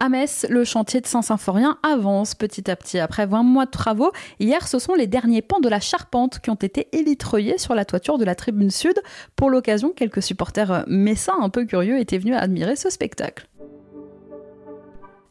À 0.00 0.08
Metz, 0.08 0.46
le 0.48 0.62
chantier 0.64 1.00
de 1.00 1.06
Saint-Symphorien 1.06 1.76
avance 1.82 2.36
petit 2.36 2.70
à 2.70 2.76
petit. 2.76 3.00
Après 3.00 3.26
20 3.26 3.42
mois 3.42 3.66
de 3.66 3.72
travaux, 3.72 4.12
hier, 4.38 4.68
ce 4.68 4.78
sont 4.78 4.94
les 4.94 5.08
derniers 5.08 5.42
pans 5.42 5.58
de 5.58 5.68
la 5.68 5.80
charpente 5.80 6.38
qui 6.38 6.50
ont 6.50 6.54
été 6.54 6.88
élitreillés 6.92 7.58
sur 7.58 7.74
la 7.74 7.84
toiture 7.84 8.16
de 8.16 8.24
la 8.24 8.36
tribune 8.36 8.70
sud. 8.70 8.94
Pour 9.34 9.50
l'occasion, 9.50 9.90
quelques 9.90 10.22
supporters 10.22 10.84
messins 10.86 11.36
un 11.40 11.48
peu 11.48 11.64
curieux 11.64 11.98
étaient 11.98 12.18
venus 12.18 12.36
admirer 12.36 12.76
ce 12.76 12.90
spectacle. 12.90 13.48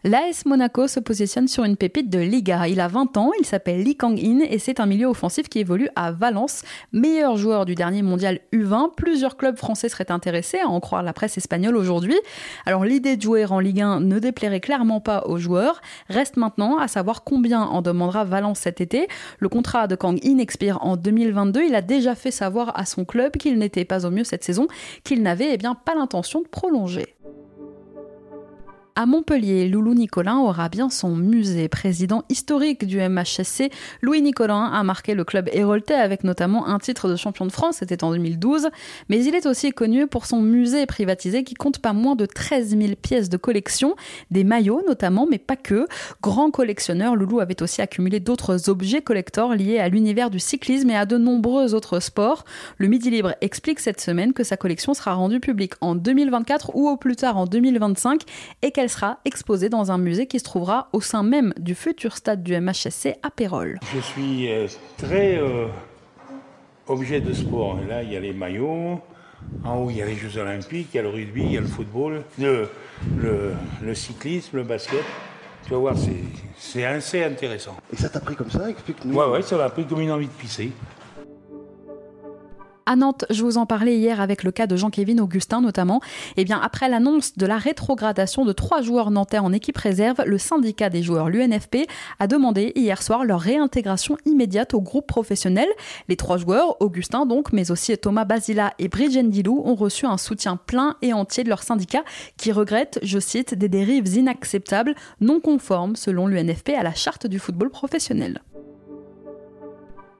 L'AS 0.03 0.45
Monaco 0.45 0.87
se 0.87 0.99
positionne 0.99 1.47
sur 1.47 1.63
une 1.63 1.75
pépite 1.75 2.11
de 2.11 2.19
Liga. 2.19 2.67
Il 2.67 2.79
a 2.79 2.87
20 2.87 3.17
ans, 3.17 3.31
il 3.39 3.45
s'appelle 3.47 3.81
Lee 3.81 3.97
Kang-in 3.97 4.41
et 4.47 4.59
c'est 4.59 4.79
un 4.79 4.85
milieu 4.85 5.07
offensif 5.07 5.49
qui 5.49 5.57
évolue 5.57 5.89
à 5.95 6.11
Valence. 6.11 6.61
Meilleur 6.93 7.35
joueur 7.35 7.65
du 7.65 7.73
dernier 7.73 8.03
mondial 8.03 8.39
U20, 8.53 8.93
plusieurs 8.95 9.37
clubs 9.37 9.57
français 9.57 9.89
seraient 9.89 10.11
intéressés, 10.11 10.59
à 10.59 10.67
en 10.67 10.79
croire 10.79 11.01
la 11.01 11.13
presse 11.13 11.37
espagnole 11.37 11.75
aujourd'hui. 11.75 12.15
Alors 12.67 12.85
l'idée 12.85 13.17
de 13.17 13.21
jouer 13.23 13.45
en 13.45 13.59
Ligue 13.59 13.81
1 13.81 14.01
ne 14.01 14.19
déplairait 14.19 14.59
clairement 14.59 15.01
pas 15.01 15.23
aux 15.25 15.39
joueurs. 15.39 15.81
Reste 16.09 16.37
maintenant 16.37 16.77
à 16.77 16.87
savoir 16.87 17.23
combien 17.23 17.63
en 17.63 17.81
demandera 17.81 18.23
Valence 18.23 18.59
cet 18.59 18.81
été. 18.81 19.07
Le 19.39 19.49
contrat 19.49 19.87
de 19.87 19.95
Kang-in 19.95 20.37
expire 20.37 20.77
en 20.85 20.95
2022. 20.95 21.63
Il 21.63 21.73
a 21.73 21.81
déjà 21.81 22.13
fait 22.13 22.31
savoir 22.31 22.79
à 22.79 22.85
son 22.85 23.03
club 23.03 23.35
qu'il 23.35 23.57
n'était 23.57 23.83
pas 23.83 24.05
au 24.05 24.11
mieux 24.11 24.23
cette 24.23 24.43
saison, 24.43 24.67
qu'il 25.03 25.23
n'avait 25.23 25.55
eh 25.55 25.57
bien 25.57 25.73
pas 25.73 25.95
l'intention 25.95 26.41
de 26.41 26.47
prolonger. 26.47 27.15
À 28.99 29.05
Montpellier, 29.05 29.69
Loulou 29.69 29.93
Nicolin 29.93 30.39
aura 30.39 30.69
bien 30.69 30.89
son 30.89 31.15
musée. 31.15 31.67
Président 31.67 32.23
historique 32.29 32.87
du 32.87 32.97
MHSC, 32.97 33.69
Louis 34.01 34.23
Nicolin 34.23 34.71
a 34.73 34.81
marqué 34.81 35.13
le 35.13 35.23
club 35.23 35.51
héroltais 35.53 35.93
avec 35.93 36.23
notamment 36.23 36.67
un 36.67 36.79
titre 36.79 37.07
de 37.07 37.15
champion 37.15 37.45
de 37.45 37.51
France, 37.51 37.75
c'était 37.77 38.03
en 38.03 38.09
2012. 38.09 38.69
Mais 39.09 39.23
il 39.23 39.35
est 39.35 39.45
aussi 39.45 39.69
connu 39.69 40.07
pour 40.07 40.25
son 40.25 40.41
musée 40.41 40.87
privatisé 40.87 41.43
qui 41.43 41.53
compte 41.53 41.77
pas 41.77 41.93
moins 41.93 42.15
de 42.15 42.25
13 42.25 42.69
000 42.69 42.95
pièces 42.99 43.29
de 43.29 43.37
collection, 43.37 43.95
des 44.31 44.43
maillots 44.43 44.81
notamment, 44.87 45.27
mais 45.29 45.37
pas 45.37 45.57
que. 45.57 45.85
Grand 46.23 46.49
collectionneur, 46.49 47.15
Loulou 47.15 47.39
avait 47.39 47.61
aussi 47.61 47.83
accumulé 47.83 48.19
d'autres 48.19 48.67
objets 48.67 49.03
collectors 49.03 49.53
liés 49.53 49.77
à 49.77 49.89
l'univers 49.89 50.31
du 50.31 50.39
cyclisme 50.39 50.89
et 50.89 50.97
à 50.97 51.05
de 51.05 51.19
nombreux 51.19 51.75
autres 51.75 51.99
sports. 51.99 52.45
Le 52.79 52.87
Midi 52.87 53.11
Libre 53.11 53.35
explique 53.41 53.79
cette 53.79 54.01
semaine 54.01 54.33
que 54.33 54.43
sa 54.43 54.57
collection 54.57 54.95
sera 54.95 55.13
rendue 55.13 55.39
publique 55.39 55.73
en 55.81 55.93
2024 55.93 56.71
ou 56.73 56.89
au 56.89 56.97
plus 56.97 57.15
tard 57.15 57.37
en 57.37 57.45
2025 57.45 58.23
et 58.63 58.71
qu'elle 58.71 58.86
sera 58.89 59.19
exposée 59.25 59.69
dans 59.69 59.91
un 59.91 59.97
musée 59.97 60.27
qui 60.27 60.39
se 60.39 60.43
trouvera 60.43 60.89
au 60.93 61.01
sein 61.01 61.23
même 61.23 61.53
du 61.57 61.75
futur 61.75 62.15
stade 62.17 62.43
du 62.43 62.59
MHSC 62.59 63.15
à 63.23 63.29
Pérol. 63.29 63.79
Je 63.93 63.99
suis 63.99 64.51
euh, 64.51 64.67
très 64.97 65.37
euh, 65.37 65.67
objet 66.87 67.21
de 67.21 67.33
sport. 67.33 67.77
là, 67.87 68.03
il 68.03 68.11
y 68.11 68.15
a 68.15 68.19
les 68.19 68.33
maillots. 68.33 69.01
En 69.63 69.75
haut, 69.77 69.89
il 69.89 69.97
y 69.97 70.01
a 70.01 70.05
les 70.05 70.15
Jeux 70.15 70.39
Olympiques, 70.39 70.89
il 70.93 70.97
y 70.97 70.99
a 70.99 71.03
le 71.03 71.09
rugby, 71.09 71.43
il 71.43 71.51
y 71.53 71.57
a 71.57 71.61
le 71.61 71.67
football, 71.67 72.23
le, 72.39 72.69
le, 73.21 73.95
cyclisme, 73.95 74.57
le 74.57 74.63
basket. 74.63 75.03
Tu 75.63 75.71
vas 75.71 75.77
voir, 75.77 75.95
c'est 76.57 76.83
assez 76.83 77.23
intéressant. 77.23 77.77
Et 77.93 77.95
ça 77.95 78.09
t'a 78.09 78.19
pris 78.19 78.35
comme 78.35 78.49
ça 78.49 78.69
Explique-nous. 78.69 79.15
Ouais, 79.15 79.27
ouais, 79.27 79.41
ça 79.41 79.57
m'a 79.57 79.69
pris 79.69 79.85
comme 79.85 80.01
une 80.01 80.11
envie 80.11 80.27
de 80.27 80.31
pisser. 80.31 80.71
À 82.89 82.95
Nantes, 82.95 83.25
je 83.29 83.43
vous 83.43 83.57
en 83.57 83.65
parlais 83.65 83.97
hier 83.97 84.21
avec 84.21 84.45
le 84.45 84.51
cas 84.51 84.65
de 84.65 84.77
Jean-Kévin 84.77 85.17
Augustin 85.17 85.59
notamment. 85.59 85.99
Eh 86.37 86.45
bien, 86.45 86.57
après 86.63 86.87
l'annonce 86.87 87.35
de 87.35 87.45
la 87.45 87.57
rétrogradation 87.57 88.45
de 88.45 88.53
trois 88.53 88.81
joueurs 88.81 89.11
nantais 89.11 89.39
en 89.39 89.51
équipe 89.51 89.77
réserve, 89.77 90.23
le 90.25 90.37
syndicat 90.37 90.89
des 90.89 91.03
joueurs, 91.03 91.29
l'UNFP, 91.29 91.85
a 92.19 92.27
demandé 92.27 92.71
hier 92.75 93.03
soir 93.03 93.25
leur 93.25 93.41
réintégration 93.41 94.15
immédiate 94.25 94.73
au 94.73 94.79
groupe 94.79 95.05
professionnel. 95.05 95.67
Les 96.07 96.15
trois 96.15 96.37
joueurs, 96.37 96.81
Augustin 96.81 97.25
donc, 97.25 97.51
mais 97.51 97.71
aussi 97.71 97.97
Thomas 97.97 98.23
Basila 98.23 98.73
et 98.79 98.87
Brigitte 98.87 99.29
Dilou, 99.29 99.61
ont 99.65 99.75
reçu 99.75 100.05
un 100.05 100.17
soutien 100.17 100.55
plein 100.55 100.95
et 101.01 101.11
entier 101.11 101.43
de 101.43 101.49
leur 101.49 101.63
syndicat 101.63 102.05
qui 102.37 102.53
regrette, 102.53 102.99
je 103.03 103.19
cite, 103.19 103.53
des 103.53 103.67
dérives 103.67 104.07
inacceptables, 104.15 104.95
non 105.19 105.41
conformes, 105.41 105.97
selon 105.97 106.25
l'UNFP, 106.25 106.69
à 106.69 106.83
la 106.83 106.93
charte 106.93 107.27
du 107.27 107.37
football 107.37 107.69
professionnel. 107.69 108.39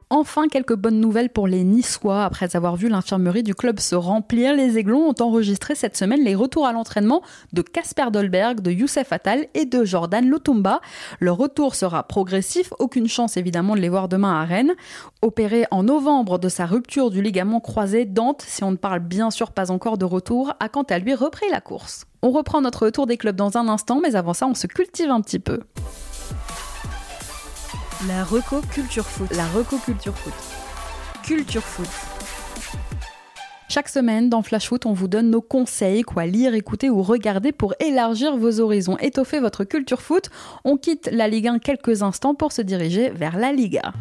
Enfin, 0.10 0.48
quelques 0.48 0.76
bonnes 0.76 1.02
nouvelles 1.02 1.30
pour 1.30 1.48
les 1.48 1.66
Niçois. 1.66 2.24
Après 2.24 2.56
avoir 2.56 2.78
vu 2.78 2.88
l'infirmerie 2.88 3.44
du 3.44 3.54
club 3.54 3.78
se 3.82 3.94
remplir, 3.94 4.56
les 4.56 4.78
Aiglons 4.78 5.10
ont 5.10 5.22
enregistré 5.22 5.76
cette 5.76 5.98
semaine 5.98 6.24
les 6.24 6.34
retours 6.34 6.66
à 6.66 6.72
l'entraînement 6.72 7.22
de 7.52 7.62
Casper 7.62 8.06
Dolberg, 8.10 8.62
de 8.62 8.72
Youssef 8.72 9.12
Attal 9.12 9.48
et 9.54 9.66
de 9.66 9.84
Jordan 9.84 10.26
Lotumba. 10.26 10.80
Leur 11.20 11.36
retour 11.36 11.76
sera 11.76 12.04
progressif, 12.04 12.72
aucune 12.80 13.10
chance 13.10 13.36
évidemment 13.36 13.76
de 13.76 13.82
les 13.82 13.90
voir 13.90 14.08
demain 14.08 14.42
à 14.42 14.46
Rennes. 14.46 14.76
Opéré 15.22 15.66
en 15.72 15.84
novembre 15.84 16.40
de 16.40 16.48
sa 16.48 16.66
rupture 16.66 17.12
du 17.12 17.22
ligament 17.22 17.60
croisé, 17.60 18.06
Dante, 18.06 18.44
si 18.48 18.64
on 18.64 18.72
ne 18.72 18.78
parle 18.78 19.02
bien 19.02 19.30
sûr 19.30 19.52
pas 19.52 19.72
encore 19.72 19.98
de 19.98 20.06
retour, 20.06 20.54
a 20.62 20.70
quant 20.70 20.84
à 20.84 21.00
lui 21.00 21.16
repris 21.16 21.50
la 21.52 21.60
course. 21.60 22.06
On 22.22 22.32
reprend 22.32 22.62
notre 22.62 22.90
tour 22.92 23.08
des 23.08 23.18
clubs 23.18 23.36
dans 23.36 23.58
un 23.58 23.68
instant, 23.68 24.00
mais 24.02 24.16
avant 24.16 24.34
ça, 24.34 24.48
on 24.48 24.56
se 24.56 24.68
cultive 24.68 25.12
un 25.12 25.20
petit 25.20 25.40
peu. 25.40 25.60
La 28.06 28.24
Reco 28.24 28.62
Culture 28.72 29.04
Foot. 29.04 29.36
La 29.36 29.48
Reco 29.48 29.76
Culture 29.78 30.16
Foot. 30.16 30.34
Culture 31.24 31.64
Foot. 31.64 31.88
Chaque 33.70 33.90
semaine, 33.90 34.30
dans 34.30 34.44
Flash 34.44 34.68
Foot, 34.68 34.86
on 34.86 34.94
vous 34.94 35.08
donne 35.08 35.32
nos 35.32 35.42
conseils, 35.42 36.04
quoi 36.04 36.28
lire, 36.28 36.54
écouter 36.54 36.92
ou 36.92 37.02
regarder 37.02 37.52
pour 37.52 37.74
élargir 37.80 38.38
vos 38.38 38.60
horizons, 38.60 39.00
étoffer 39.00 39.40
votre 39.40 39.64
culture 39.64 40.04
foot. 40.04 40.30
On 40.64 40.78
quitte 40.78 41.10
la 41.12 41.28
Ligue 41.28 41.48
1 41.48 41.58
quelques 41.58 42.04
instants 42.04 42.36
pour 42.36 42.52
se 42.52 42.62
diriger 42.62 43.10
vers 43.10 43.36
la 43.36 43.52
Liga. 43.52 43.94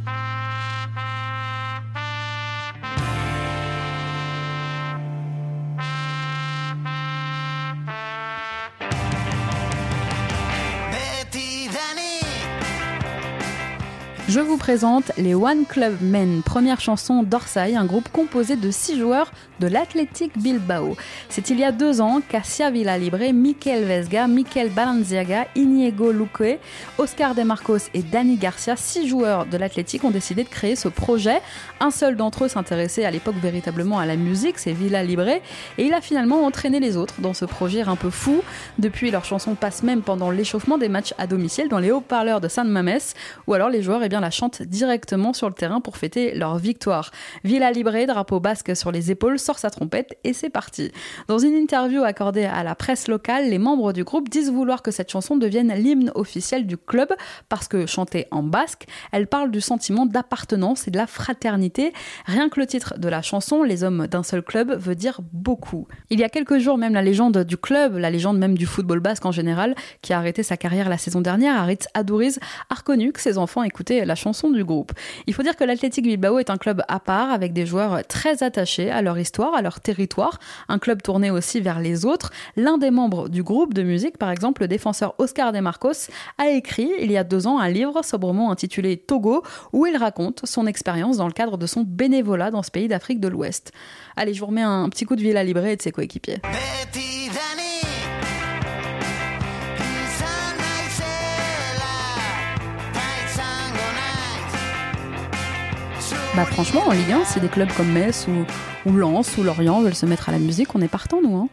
Je 14.29 14.41
vous 14.41 14.57
présente 14.57 15.13
les 15.19 15.37
One 15.37 15.67
Club 15.67 15.99
Men, 16.01 16.43
première 16.43 16.81
chanson 16.81 17.23
d'Orsay, 17.23 17.77
un 17.77 17.85
groupe 17.85 18.09
composé 18.09 18.57
de 18.57 18.73
six 18.73 18.99
joueurs 18.99 19.31
de 19.61 19.69
l'Athletic 19.69 20.37
Bilbao. 20.37 20.97
C'est 21.29 21.49
il 21.51 21.61
y 21.61 21.65
a 21.65 21.71
deux 21.71 22.01
ans 22.01 22.21
qu'Asia 22.29 22.73
Villalibre, 22.73 23.21
Mikel 23.33 23.85
Vesga, 23.85 24.27
Mikel 24.27 24.71
Balanziaga, 24.71 25.47
Inigo 25.55 26.11
Luque, 26.11 26.59
Oscar 26.99 27.37
De 27.37 27.43
Marcos 27.45 27.79
et 27.95 28.03
Dani 28.03 28.35
Garcia, 28.37 28.75
six 28.75 29.07
joueurs 29.07 29.47
de 29.47 29.57
l'Athletic, 29.57 30.03
ont 30.03 30.11
décidé 30.11 30.43
de 30.43 30.49
créer 30.49 30.75
ce 30.75 30.89
projet. 30.89 31.41
Un 31.79 31.93
seul 31.93 32.17
d'entre 32.17 32.47
eux 32.47 32.49
s'intéressait 32.49 33.05
à 33.05 33.13
l'époque 33.13 33.37
véritablement 33.41 34.01
à 34.01 34.07
la 34.07 34.17
musique, 34.17 34.59
c'est 34.59 34.73
Villa 34.73 35.05
Libre, 35.05 35.29
et 35.29 35.41
il 35.79 35.95
a 35.95 36.01
finalement 36.01 36.45
entraîné 36.45 36.81
les 36.81 36.97
autres 36.97 37.21
dans 37.21 37.33
ce 37.33 37.45
projet 37.45 37.83
un 37.83 37.97
peu 37.97 38.11
fou. 38.11 38.43
Depuis, 38.81 39.13
leur 39.13 39.25
chanson 39.25 39.55
passe 39.55 39.85
même 39.85 40.03
pendant 40.03 40.33
l'échauffement 40.33 40.79
des 40.79 40.89
matchs 40.89 41.15
à 41.17 41.29
domicile 41.29 41.69
dans 41.69 41.79
les 41.79 41.93
haut-parleurs 41.93 42.41
de 42.41 42.49
San 42.49 42.69
Mamés, 42.69 43.15
ou 43.47 43.55
alors 43.55 43.71
les 43.71 43.83
joueurs, 43.83 44.03
eh 44.03 44.09
bien, 44.09 44.16
la 44.21 44.31
chantent 44.31 44.63
directement 44.63 45.33
sur 45.33 45.49
le 45.49 45.55
terrain 45.55 45.81
pour 45.81 45.97
fêter 45.97 46.35
leur 46.35 46.59
victoire. 46.59 47.11
Villa 47.45 47.71
Libre, 47.71 48.07
drapeau 48.07 48.41
basque 48.41 48.77
sur 48.77 48.93
les 48.93 49.11
épaules, 49.11 49.39
sort 49.39 49.59
sa 49.59 49.71
trompette 49.71 50.19
et 50.25 50.33
c'est 50.33 50.51
parti. 50.51 50.93
Dans 51.29 51.39
une 51.39 51.55
interview 51.55 52.03
accordée 52.03 52.45
à 52.45 52.63
la 52.63 52.75
presse 52.75 53.09
locale, 53.09 53.49
les 53.49 53.59
membres 53.59 53.93
du 53.93 54.05
groupe 54.05 54.29
disent 54.29 54.51
vouloir 54.51 54.83
que 54.83 54.91
cette 54.91 55.11
chanson 55.11 55.37
devienne 55.37 55.73
l'hymne 55.75 56.11
officiel 56.15 56.67
du 56.67 56.77
club 56.77 57.13
parce 57.49 57.69
que 57.69 57.87
chantée 57.87 58.27
en 58.31 58.43
basque, 58.43 58.87
elle 59.13 59.27
parle 59.27 59.51
du 59.51 59.61
sentiment 59.61 60.07
d'appartenance 60.07 60.89
et 60.89 60.91
de 60.91 60.97
la 60.97 61.07
fraternité. 61.07 61.93
Rien 62.27 62.49
que 62.49 62.61
le 62.61 62.67
titre 62.67 62.99
de 62.99 63.09
la 63.09 63.23
chanson, 63.23 63.63
Les 63.63 63.85
hommes 63.85 64.07
d'un 64.07 64.23
seul 64.23 64.43
club, 64.43 64.73
veut 64.79 64.95
dire 64.95 65.21
beaucoup. 65.33 65.87
Il 66.11 66.21
y 66.21 66.25
a 66.25 66.29
quelques 66.29 66.59
jours, 66.59 66.79
même 66.79 66.95
la 66.95 67.03
légende 67.03 67.39
du 67.45 67.57
club, 67.57 67.97
la 67.97 68.11
légende 68.11 68.39
même 68.39 68.57
du 68.57 68.67
football 68.67 69.01
basque 69.01 69.27
en 69.27 69.33
général, 69.33 69.75
qui 70.03 70.13
a 70.13 70.19
arrêté 70.19 70.43
sa 70.43 70.57
carrière 70.57 70.89
la 70.89 70.99
saison 70.99 71.21
dernière, 71.21 71.57
Aritz 71.57 71.89
Aduriz, 71.95 72.39
a 72.71 72.75
reconnu 72.75 73.13
que 73.13 73.21
ses 73.21 73.39
enfants 73.39 73.63
écoutaient 73.63 74.05
la 74.07 74.15
chanson 74.15 74.51
du 74.51 74.65
groupe. 74.65 74.93
Il 75.27 75.35
faut 75.35 75.43
dire 75.43 75.57
que 75.57 75.65
l'Athletic 75.65 76.05
Bilbao 76.05 76.39
est 76.39 76.51
un 76.51 76.57
club 76.57 76.83
à 76.89 77.01
part, 77.01 77.31
avec 77.31 77.53
des 77.53 77.67
joueurs 77.67 78.07
très 78.07 78.43
attachés 78.43 78.91
à 78.91 79.03
leur 79.03 79.19
histoire, 79.19 79.55
à 79.55 79.63
leur 79.63 79.81
territoire, 79.81 80.39
un 80.69 80.79
club 80.79 81.03
tourné 81.03 81.31
aussi 81.31 81.61
vers 81.61 81.81
les 81.81 82.05
autres. 82.05 82.31
L'un 82.57 82.79
des 82.79 82.91
membres 82.91 83.29
du 83.29 83.43
groupe 83.43 83.75
de 83.75 83.83
musique, 83.83 84.19
par 84.19 84.31
exemple 84.31 84.63
le 84.63 84.69
défenseur 84.69 85.15
Oscar 85.19 85.53
De 85.53 85.61
Marcos, 85.61 86.11
a 86.39 86.49
écrit 86.49 86.91
il 87.01 87.11
y 87.11 87.17
a 87.17 87.25
deux 87.25 87.47
ans 87.47 87.59
un 87.59 87.69
livre 87.69 88.03
sobrement 88.05 88.51
intitulé 88.51 88.97
Togo, 88.97 89.43
où 89.73 89.87
il 89.87 89.97
raconte 89.97 90.43
son 90.45 90.67
expérience 90.67 91.17
dans 91.17 91.27
le 91.27 91.33
cadre 91.33 91.59
de 91.59 91.67
son 91.67 91.83
bénévolat 91.83 92.51
dans 92.51 92.63
ce 92.63 92.71
pays 92.71 92.89
d'Afrique 92.89 93.21
de 93.21 93.29
l'Ouest. 93.29 93.73
Allez, 94.17 94.35
je 94.35 94.41
vous 94.41 94.47
remets 94.47 94.63
un 94.63 94.89
petit 94.89 95.05
coup 95.05 95.17
de 95.17 95.21
Villa 95.21 95.45
Libre 95.45 95.65
et 95.65 95.77
de 95.77 95.83
ses 95.83 95.93
coéquipiers. 95.93 96.41
Bah 106.37 106.45
franchement, 106.45 106.83
en 106.87 106.93
Ligue 106.93 107.13
1, 107.13 107.25
si 107.25 107.41
des 107.41 107.49
clubs 107.49 107.73
comme 107.79 107.91
Metz 107.91 108.27
ou, 108.29 108.45
ou 108.87 108.93
Lens 108.93 109.39
ou 109.39 109.43
Lorient 109.43 109.81
veulent 109.81 109.95
se 109.95 110.05
mettre 110.05 110.29
à 110.29 110.33
la 110.33 110.39
musique, 110.39 110.75
on 110.75 110.83
est 110.83 110.89
partant, 110.89 111.23
nous. 111.23 111.35
Hein. 111.35 111.49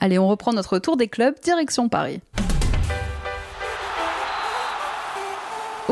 Allez, 0.00 0.18
on 0.18 0.26
reprend 0.26 0.52
notre 0.52 0.80
tour 0.80 0.96
des 0.96 1.06
clubs, 1.06 1.36
direction 1.40 1.88
Paris. 1.88 2.20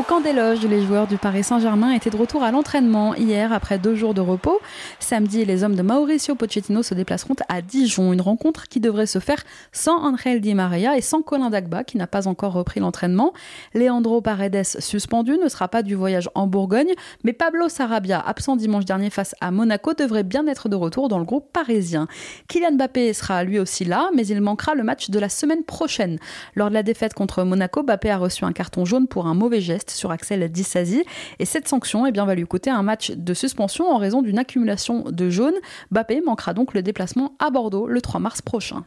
Camp 0.07 0.21
des 0.21 0.33
les 0.33 0.81
joueurs 0.81 1.07
du 1.07 1.17
Paris 1.17 1.43
Saint-Germain 1.43 1.91
étaient 1.91 2.09
de 2.09 2.17
retour 2.17 2.43
à 2.43 2.51
l'entraînement 2.51 3.15
hier 3.15 3.53
après 3.53 3.77
deux 3.77 3.95
jours 3.95 4.13
de 4.13 4.21
repos. 4.21 4.59
Samedi, 4.99 5.45
les 5.45 5.63
hommes 5.63 5.75
de 5.75 5.81
Mauricio 5.81 6.35
Pochettino 6.35 6.83
se 6.83 6.93
déplaceront 6.93 7.35
à 7.47 7.61
Dijon, 7.61 8.11
une 8.11 8.19
rencontre 8.19 8.67
qui 8.67 8.79
devrait 8.79 9.05
se 9.05 9.19
faire 9.19 9.43
sans 9.71 9.97
Angel 10.03 10.41
Di 10.41 10.55
Maria 10.55 10.97
et 10.97 11.01
sans 11.01 11.21
Colin 11.21 11.49
Dagba 11.49 11.83
qui 11.83 11.97
n'a 11.97 12.07
pas 12.07 12.27
encore 12.27 12.53
repris 12.53 12.79
l'entraînement. 12.79 13.33
Leandro 13.73 14.19
Paredes 14.21 14.65
suspendu 14.79 15.37
ne 15.37 15.47
sera 15.47 15.67
pas 15.67 15.83
du 15.83 15.95
voyage 15.95 16.29
en 16.35 16.47
Bourgogne, 16.47 16.93
mais 17.23 17.33
Pablo 17.33 17.69
Sarabia, 17.69 18.19
absent 18.19 18.55
dimanche 18.55 18.85
dernier 18.85 19.09
face 19.09 19.35
à 19.41 19.51
Monaco, 19.51 19.93
devrait 19.93 20.23
bien 20.23 20.47
être 20.47 20.69
de 20.69 20.75
retour 20.75 21.07
dans 21.07 21.19
le 21.19 21.25
groupe 21.25 21.51
parisien. 21.53 22.07
Kylian 22.49 22.73
Mbappé 22.73 23.13
sera 23.13 23.43
lui 23.43 23.59
aussi 23.59 23.85
là, 23.85 24.09
mais 24.15 24.25
il 24.25 24.41
manquera 24.41 24.75
le 24.75 24.83
match 24.83 25.09
de 25.11 25.19
la 25.19 25.29
semaine 25.29 25.63
prochaine. 25.63 26.17
Lors 26.55 26.69
de 26.69 26.73
la 26.73 26.83
défaite 26.83 27.13
contre 27.13 27.43
Monaco, 27.43 27.83
Mbappé 27.83 28.09
a 28.09 28.17
reçu 28.17 28.43
un 28.43 28.53
carton 28.53 28.85
jaune 28.85 29.07
pour 29.07 29.27
un 29.27 29.33
mauvais 29.33 29.61
geste 29.61 29.92
sur 29.93 30.11
Axel 30.11 30.51
Dissasi. 30.51 31.03
Et 31.39 31.45
cette 31.45 31.67
sanction 31.67 32.05
eh 32.05 32.11
bien, 32.11 32.25
va 32.25 32.35
lui 32.35 32.45
coûter 32.45 32.69
un 32.69 32.83
match 32.83 33.11
de 33.11 33.33
suspension 33.33 33.89
en 33.89 33.97
raison 33.97 34.21
d'une 34.21 34.39
accumulation 34.39 35.03
de 35.09 35.29
jaunes. 35.29 35.53
Bappé 35.91 36.21
manquera 36.21 36.53
donc 36.53 36.73
le 36.73 36.81
déplacement 36.81 37.35
à 37.39 37.49
Bordeaux 37.49 37.87
le 37.87 38.01
3 38.01 38.19
mars 38.19 38.41
prochain. 38.41 38.83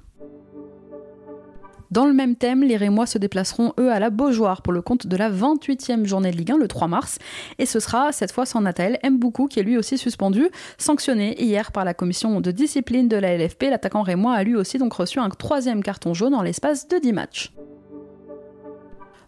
Dans 1.90 2.04
le 2.04 2.12
même 2.12 2.34
thème, 2.34 2.62
les 2.62 2.76
Rémois 2.76 3.06
se 3.06 3.16
déplaceront 3.16 3.72
eux 3.78 3.92
à 3.92 4.00
la 4.00 4.10
Beaujoire 4.10 4.62
pour 4.62 4.72
le 4.72 4.82
compte 4.82 5.06
de 5.06 5.16
la 5.16 5.30
28e 5.30 6.04
journée 6.04 6.32
de 6.32 6.36
Ligue 6.36 6.50
1 6.50 6.58
le 6.58 6.68
3 6.68 6.88
mars. 6.88 7.18
Et 7.58 7.66
ce 7.66 7.78
sera 7.78 8.12
cette 8.12 8.32
fois 8.32 8.44
sans 8.44 8.60
Nathalie 8.60 8.98
Mboukou 9.08 9.46
qui 9.46 9.60
est 9.60 9.62
lui 9.62 9.78
aussi 9.78 9.96
suspendu, 9.96 10.48
sanctionné 10.78 11.40
hier 11.42 11.70
par 11.70 11.84
la 11.84 11.94
commission 11.94 12.40
de 12.40 12.50
discipline 12.50 13.08
de 13.08 13.16
la 13.16 13.36
LFP. 13.36 13.64
L'attaquant 13.70 14.02
Rémois 14.02 14.34
a 14.34 14.42
lui 14.42 14.56
aussi 14.56 14.78
donc 14.78 14.94
reçu 14.94 15.20
un 15.20 15.30
troisième 15.30 15.82
carton 15.82 16.12
jaune 16.12 16.34
en 16.34 16.42
l'espace 16.42 16.88
de 16.88 16.98
10 16.98 17.12
matchs. 17.12 17.52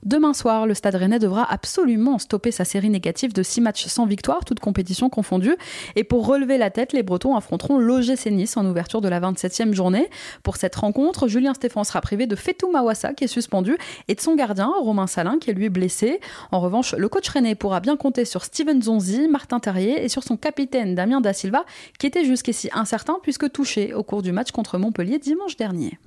Demain 0.05 0.33
soir, 0.33 0.67
le 0.67 0.75
Stade 0.75 0.95
Rennais 0.95 1.19
devra 1.19 1.51
absolument 1.51 2.19
stopper 2.19 2.51
sa 2.51 2.65
série 2.65 2.91
négative 2.91 3.33
de 3.33 3.43
6 3.43 3.61
matchs 3.61 3.87
sans 3.87 4.07
victoire, 4.07 4.45
toutes 4.45 4.61
compétitions 4.61 5.09
confondues. 5.09 5.57
Et 5.97 6.05
pour 6.05 6.27
relever 6.27 6.59
la 6.59 6.71
tête, 6.71 6.93
les 6.93 7.03
Bretons 7.03 7.37
affronteront 7.37 7.79
l'OGC 7.79 8.27
Nice 8.31 8.57
en 8.57 8.65
ouverture 8.65 9.01
de 9.01 9.09
la 9.09 9.21
27e 9.21 9.75
journée. 9.75 10.09
Pour 10.43 10.57
cette 10.57 10.77
rencontre, 10.77 11.29
Julien 11.29 11.55
Stéphan 11.55 11.85
sera 11.85 12.01
privé 12.01 12.27
de 12.27 12.37
Fetou 12.37 12.71
Mawassa 12.71 13.13
qui 13.13 13.25
est 13.25 13.29
suspendu 13.29 13.77
et 14.07 14.15
de 14.15 14.21
son 14.21 14.35
gardien, 14.35 14.73
Romain 14.81 15.07
Salin, 15.07 15.39
qui 15.39 15.51
est 15.51 15.55
lui 15.55 15.69
blessé. 15.69 16.21
En 16.53 16.61
revanche, 16.61 16.95
le 16.95 17.09
coach 17.09 17.29
Rennais 17.29 17.55
pourra 17.55 17.81
bien 17.81 17.97
compter 17.97 18.25
sur 18.25 18.45
Steven 18.45 18.83
Zonzi, 18.83 19.29
Martin 19.29 19.61
Terrier 19.61 20.05
et 20.05 20.09
sur 20.09 20.23
son 20.23 20.37
capitaine 20.37 20.95
Damien 20.95 21.21
Da 21.21 21.33
Silva, 21.33 21.65
qui 21.99 22.07
était 22.07 22.25
jusqu'ici 22.25 22.71
incertain 22.73 23.19
puisque 23.23 23.51
touché 23.51 23.95
au 23.95 24.03
cours 24.03 24.23
du 24.23 24.33
match 24.33 24.53
contre 24.53 24.79
Montpellier 24.79 25.19
dimanche 25.19 25.57
dernier. 25.57 25.99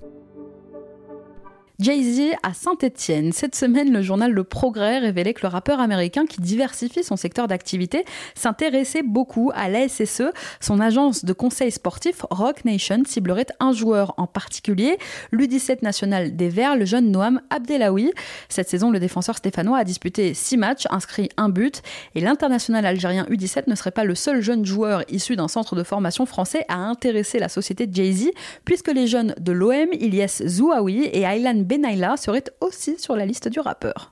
Jay-Z 1.81 2.35
à 2.43 2.53
Saint-Etienne. 2.53 3.31
Cette 3.31 3.55
semaine, 3.55 3.91
le 3.91 4.03
journal 4.03 4.31
Le 4.31 4.43
Progrès 4.43 4.99
révélait 4.99 5.33
que 5.33 5.41
le 5.41 5.47
rappeur 5.47 5.79
américain 5.79 6.27
qui 6.27 6.39
diversifie 6.39 7.03
son 7.03 7.15
secteur 7.15 7.47
d'activité 7.47 8.05
s'intéressait 8.35 9.01
beaucoup 9.01 9.51
à 9.55 9.67
l'ASSE. 9.67 10.21
Son 10.59 10.79
agence 10.79 11.25
de 11.25 11.33
conseil 11.33 11.71
sportif 11.71 12.23
Rock 12.29 12.65
Nation 12.65 13.01
ciblerait 13.07 13.47
un 13.59 13.71
joueur 13.71 14.13
en 14.17 14.27
particulier, 14.27 14.99
l'U17 15.33 15.81
national 15.81 16.35
des 16.35 16.49
Verts, 16.49 16.75
le 16.75 16.85
jeune 16.85 17.09
Noam 17.09 17.41
Abdelawi. 17.49 18.11
Cette 18.47 18.69
saison, 18.69 18.91
le 18.91 18.99
défenseur 18.99 19.37
stéphanois 19.37 19.79
a 19.79 19.83
disputé 19.83 20.35
six 20.35 20.57
matchs, 20.57 20.85
inscrit 20.91 21.29
un 21.37 21.49
but, 21.49 21.81
et 22.13 22.21
l'international 22.21 22.85
algérien 22.85 23.25
U17 23.31 23.63
ne 23.65 23.73
serait 23.73 23.89
pas 23.89 24.03
le 24.03 24.13
seul 24.13 24.41
jeune 24.41 24.65
joueur 24.65 25.03
issu 25.09 25.35
d'un 25.35 25.47
centre 25.47 25.75
de 25.75 25.81
formation 25.81 26.27
français 26.27 26.63
à 26.67 26.75
intéresser 26.75 27.39
la 27.39 27.49
société 27.49 27.89
Jay-Z, 27.91 28.29
puisque 28.65 28.93
les 28.93 29.07
jeunes 29.07 29.33
de 29.39 29.51
l'OM, 29.51 29.87
Ilyes 29.93 30.43
Zouaoui 30.45 31.05
et 31.05 31.23
Aylan 31.23 31.70
Benaila 31.71 32.17
serait 32.17 32.43
aussi 32.59 32.99
sur 32.99 33.15
la 33.15 33.25
liste 33.25 33.47
du 33.47 33.61
rappeur. 33.61 34.11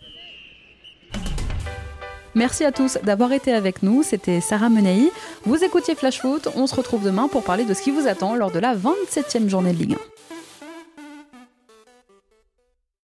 Merci 2.34 2.64
à 2.64 2.72
tous 2.72 2.98
d'avoir 3.04 3.34
été 3.34 3.52
avec 3.52 3.84
nous, 3.84 4.02
c'était 4.02 4.40
Sarah 4.40 4.70
Menei. 4.70 5.12
Vous 5.44 5.62
écoutiez 5.62 5.94
Flash 5.96 6.22
Foot, 6.22 6.48
on 6.56 6.68
se 6.68 6.76
retrouve 6.76 7.04
demain 7.04 7.28
pour 7.28 7.44
parler 7.44 7.66
de 7.66 7.74
ce 7.74 7.82
qui 7.82 7.92
vous 7.92 8.08
attend 8.08 8.36
lors 8.36 8.52
de 8.52 8.60
la 8.60 8.78
27e 8.78 9.50
journée 9.50 9.74
de 9.74 9.78
Ligue 9.78 9.96
1. 9.96 10.19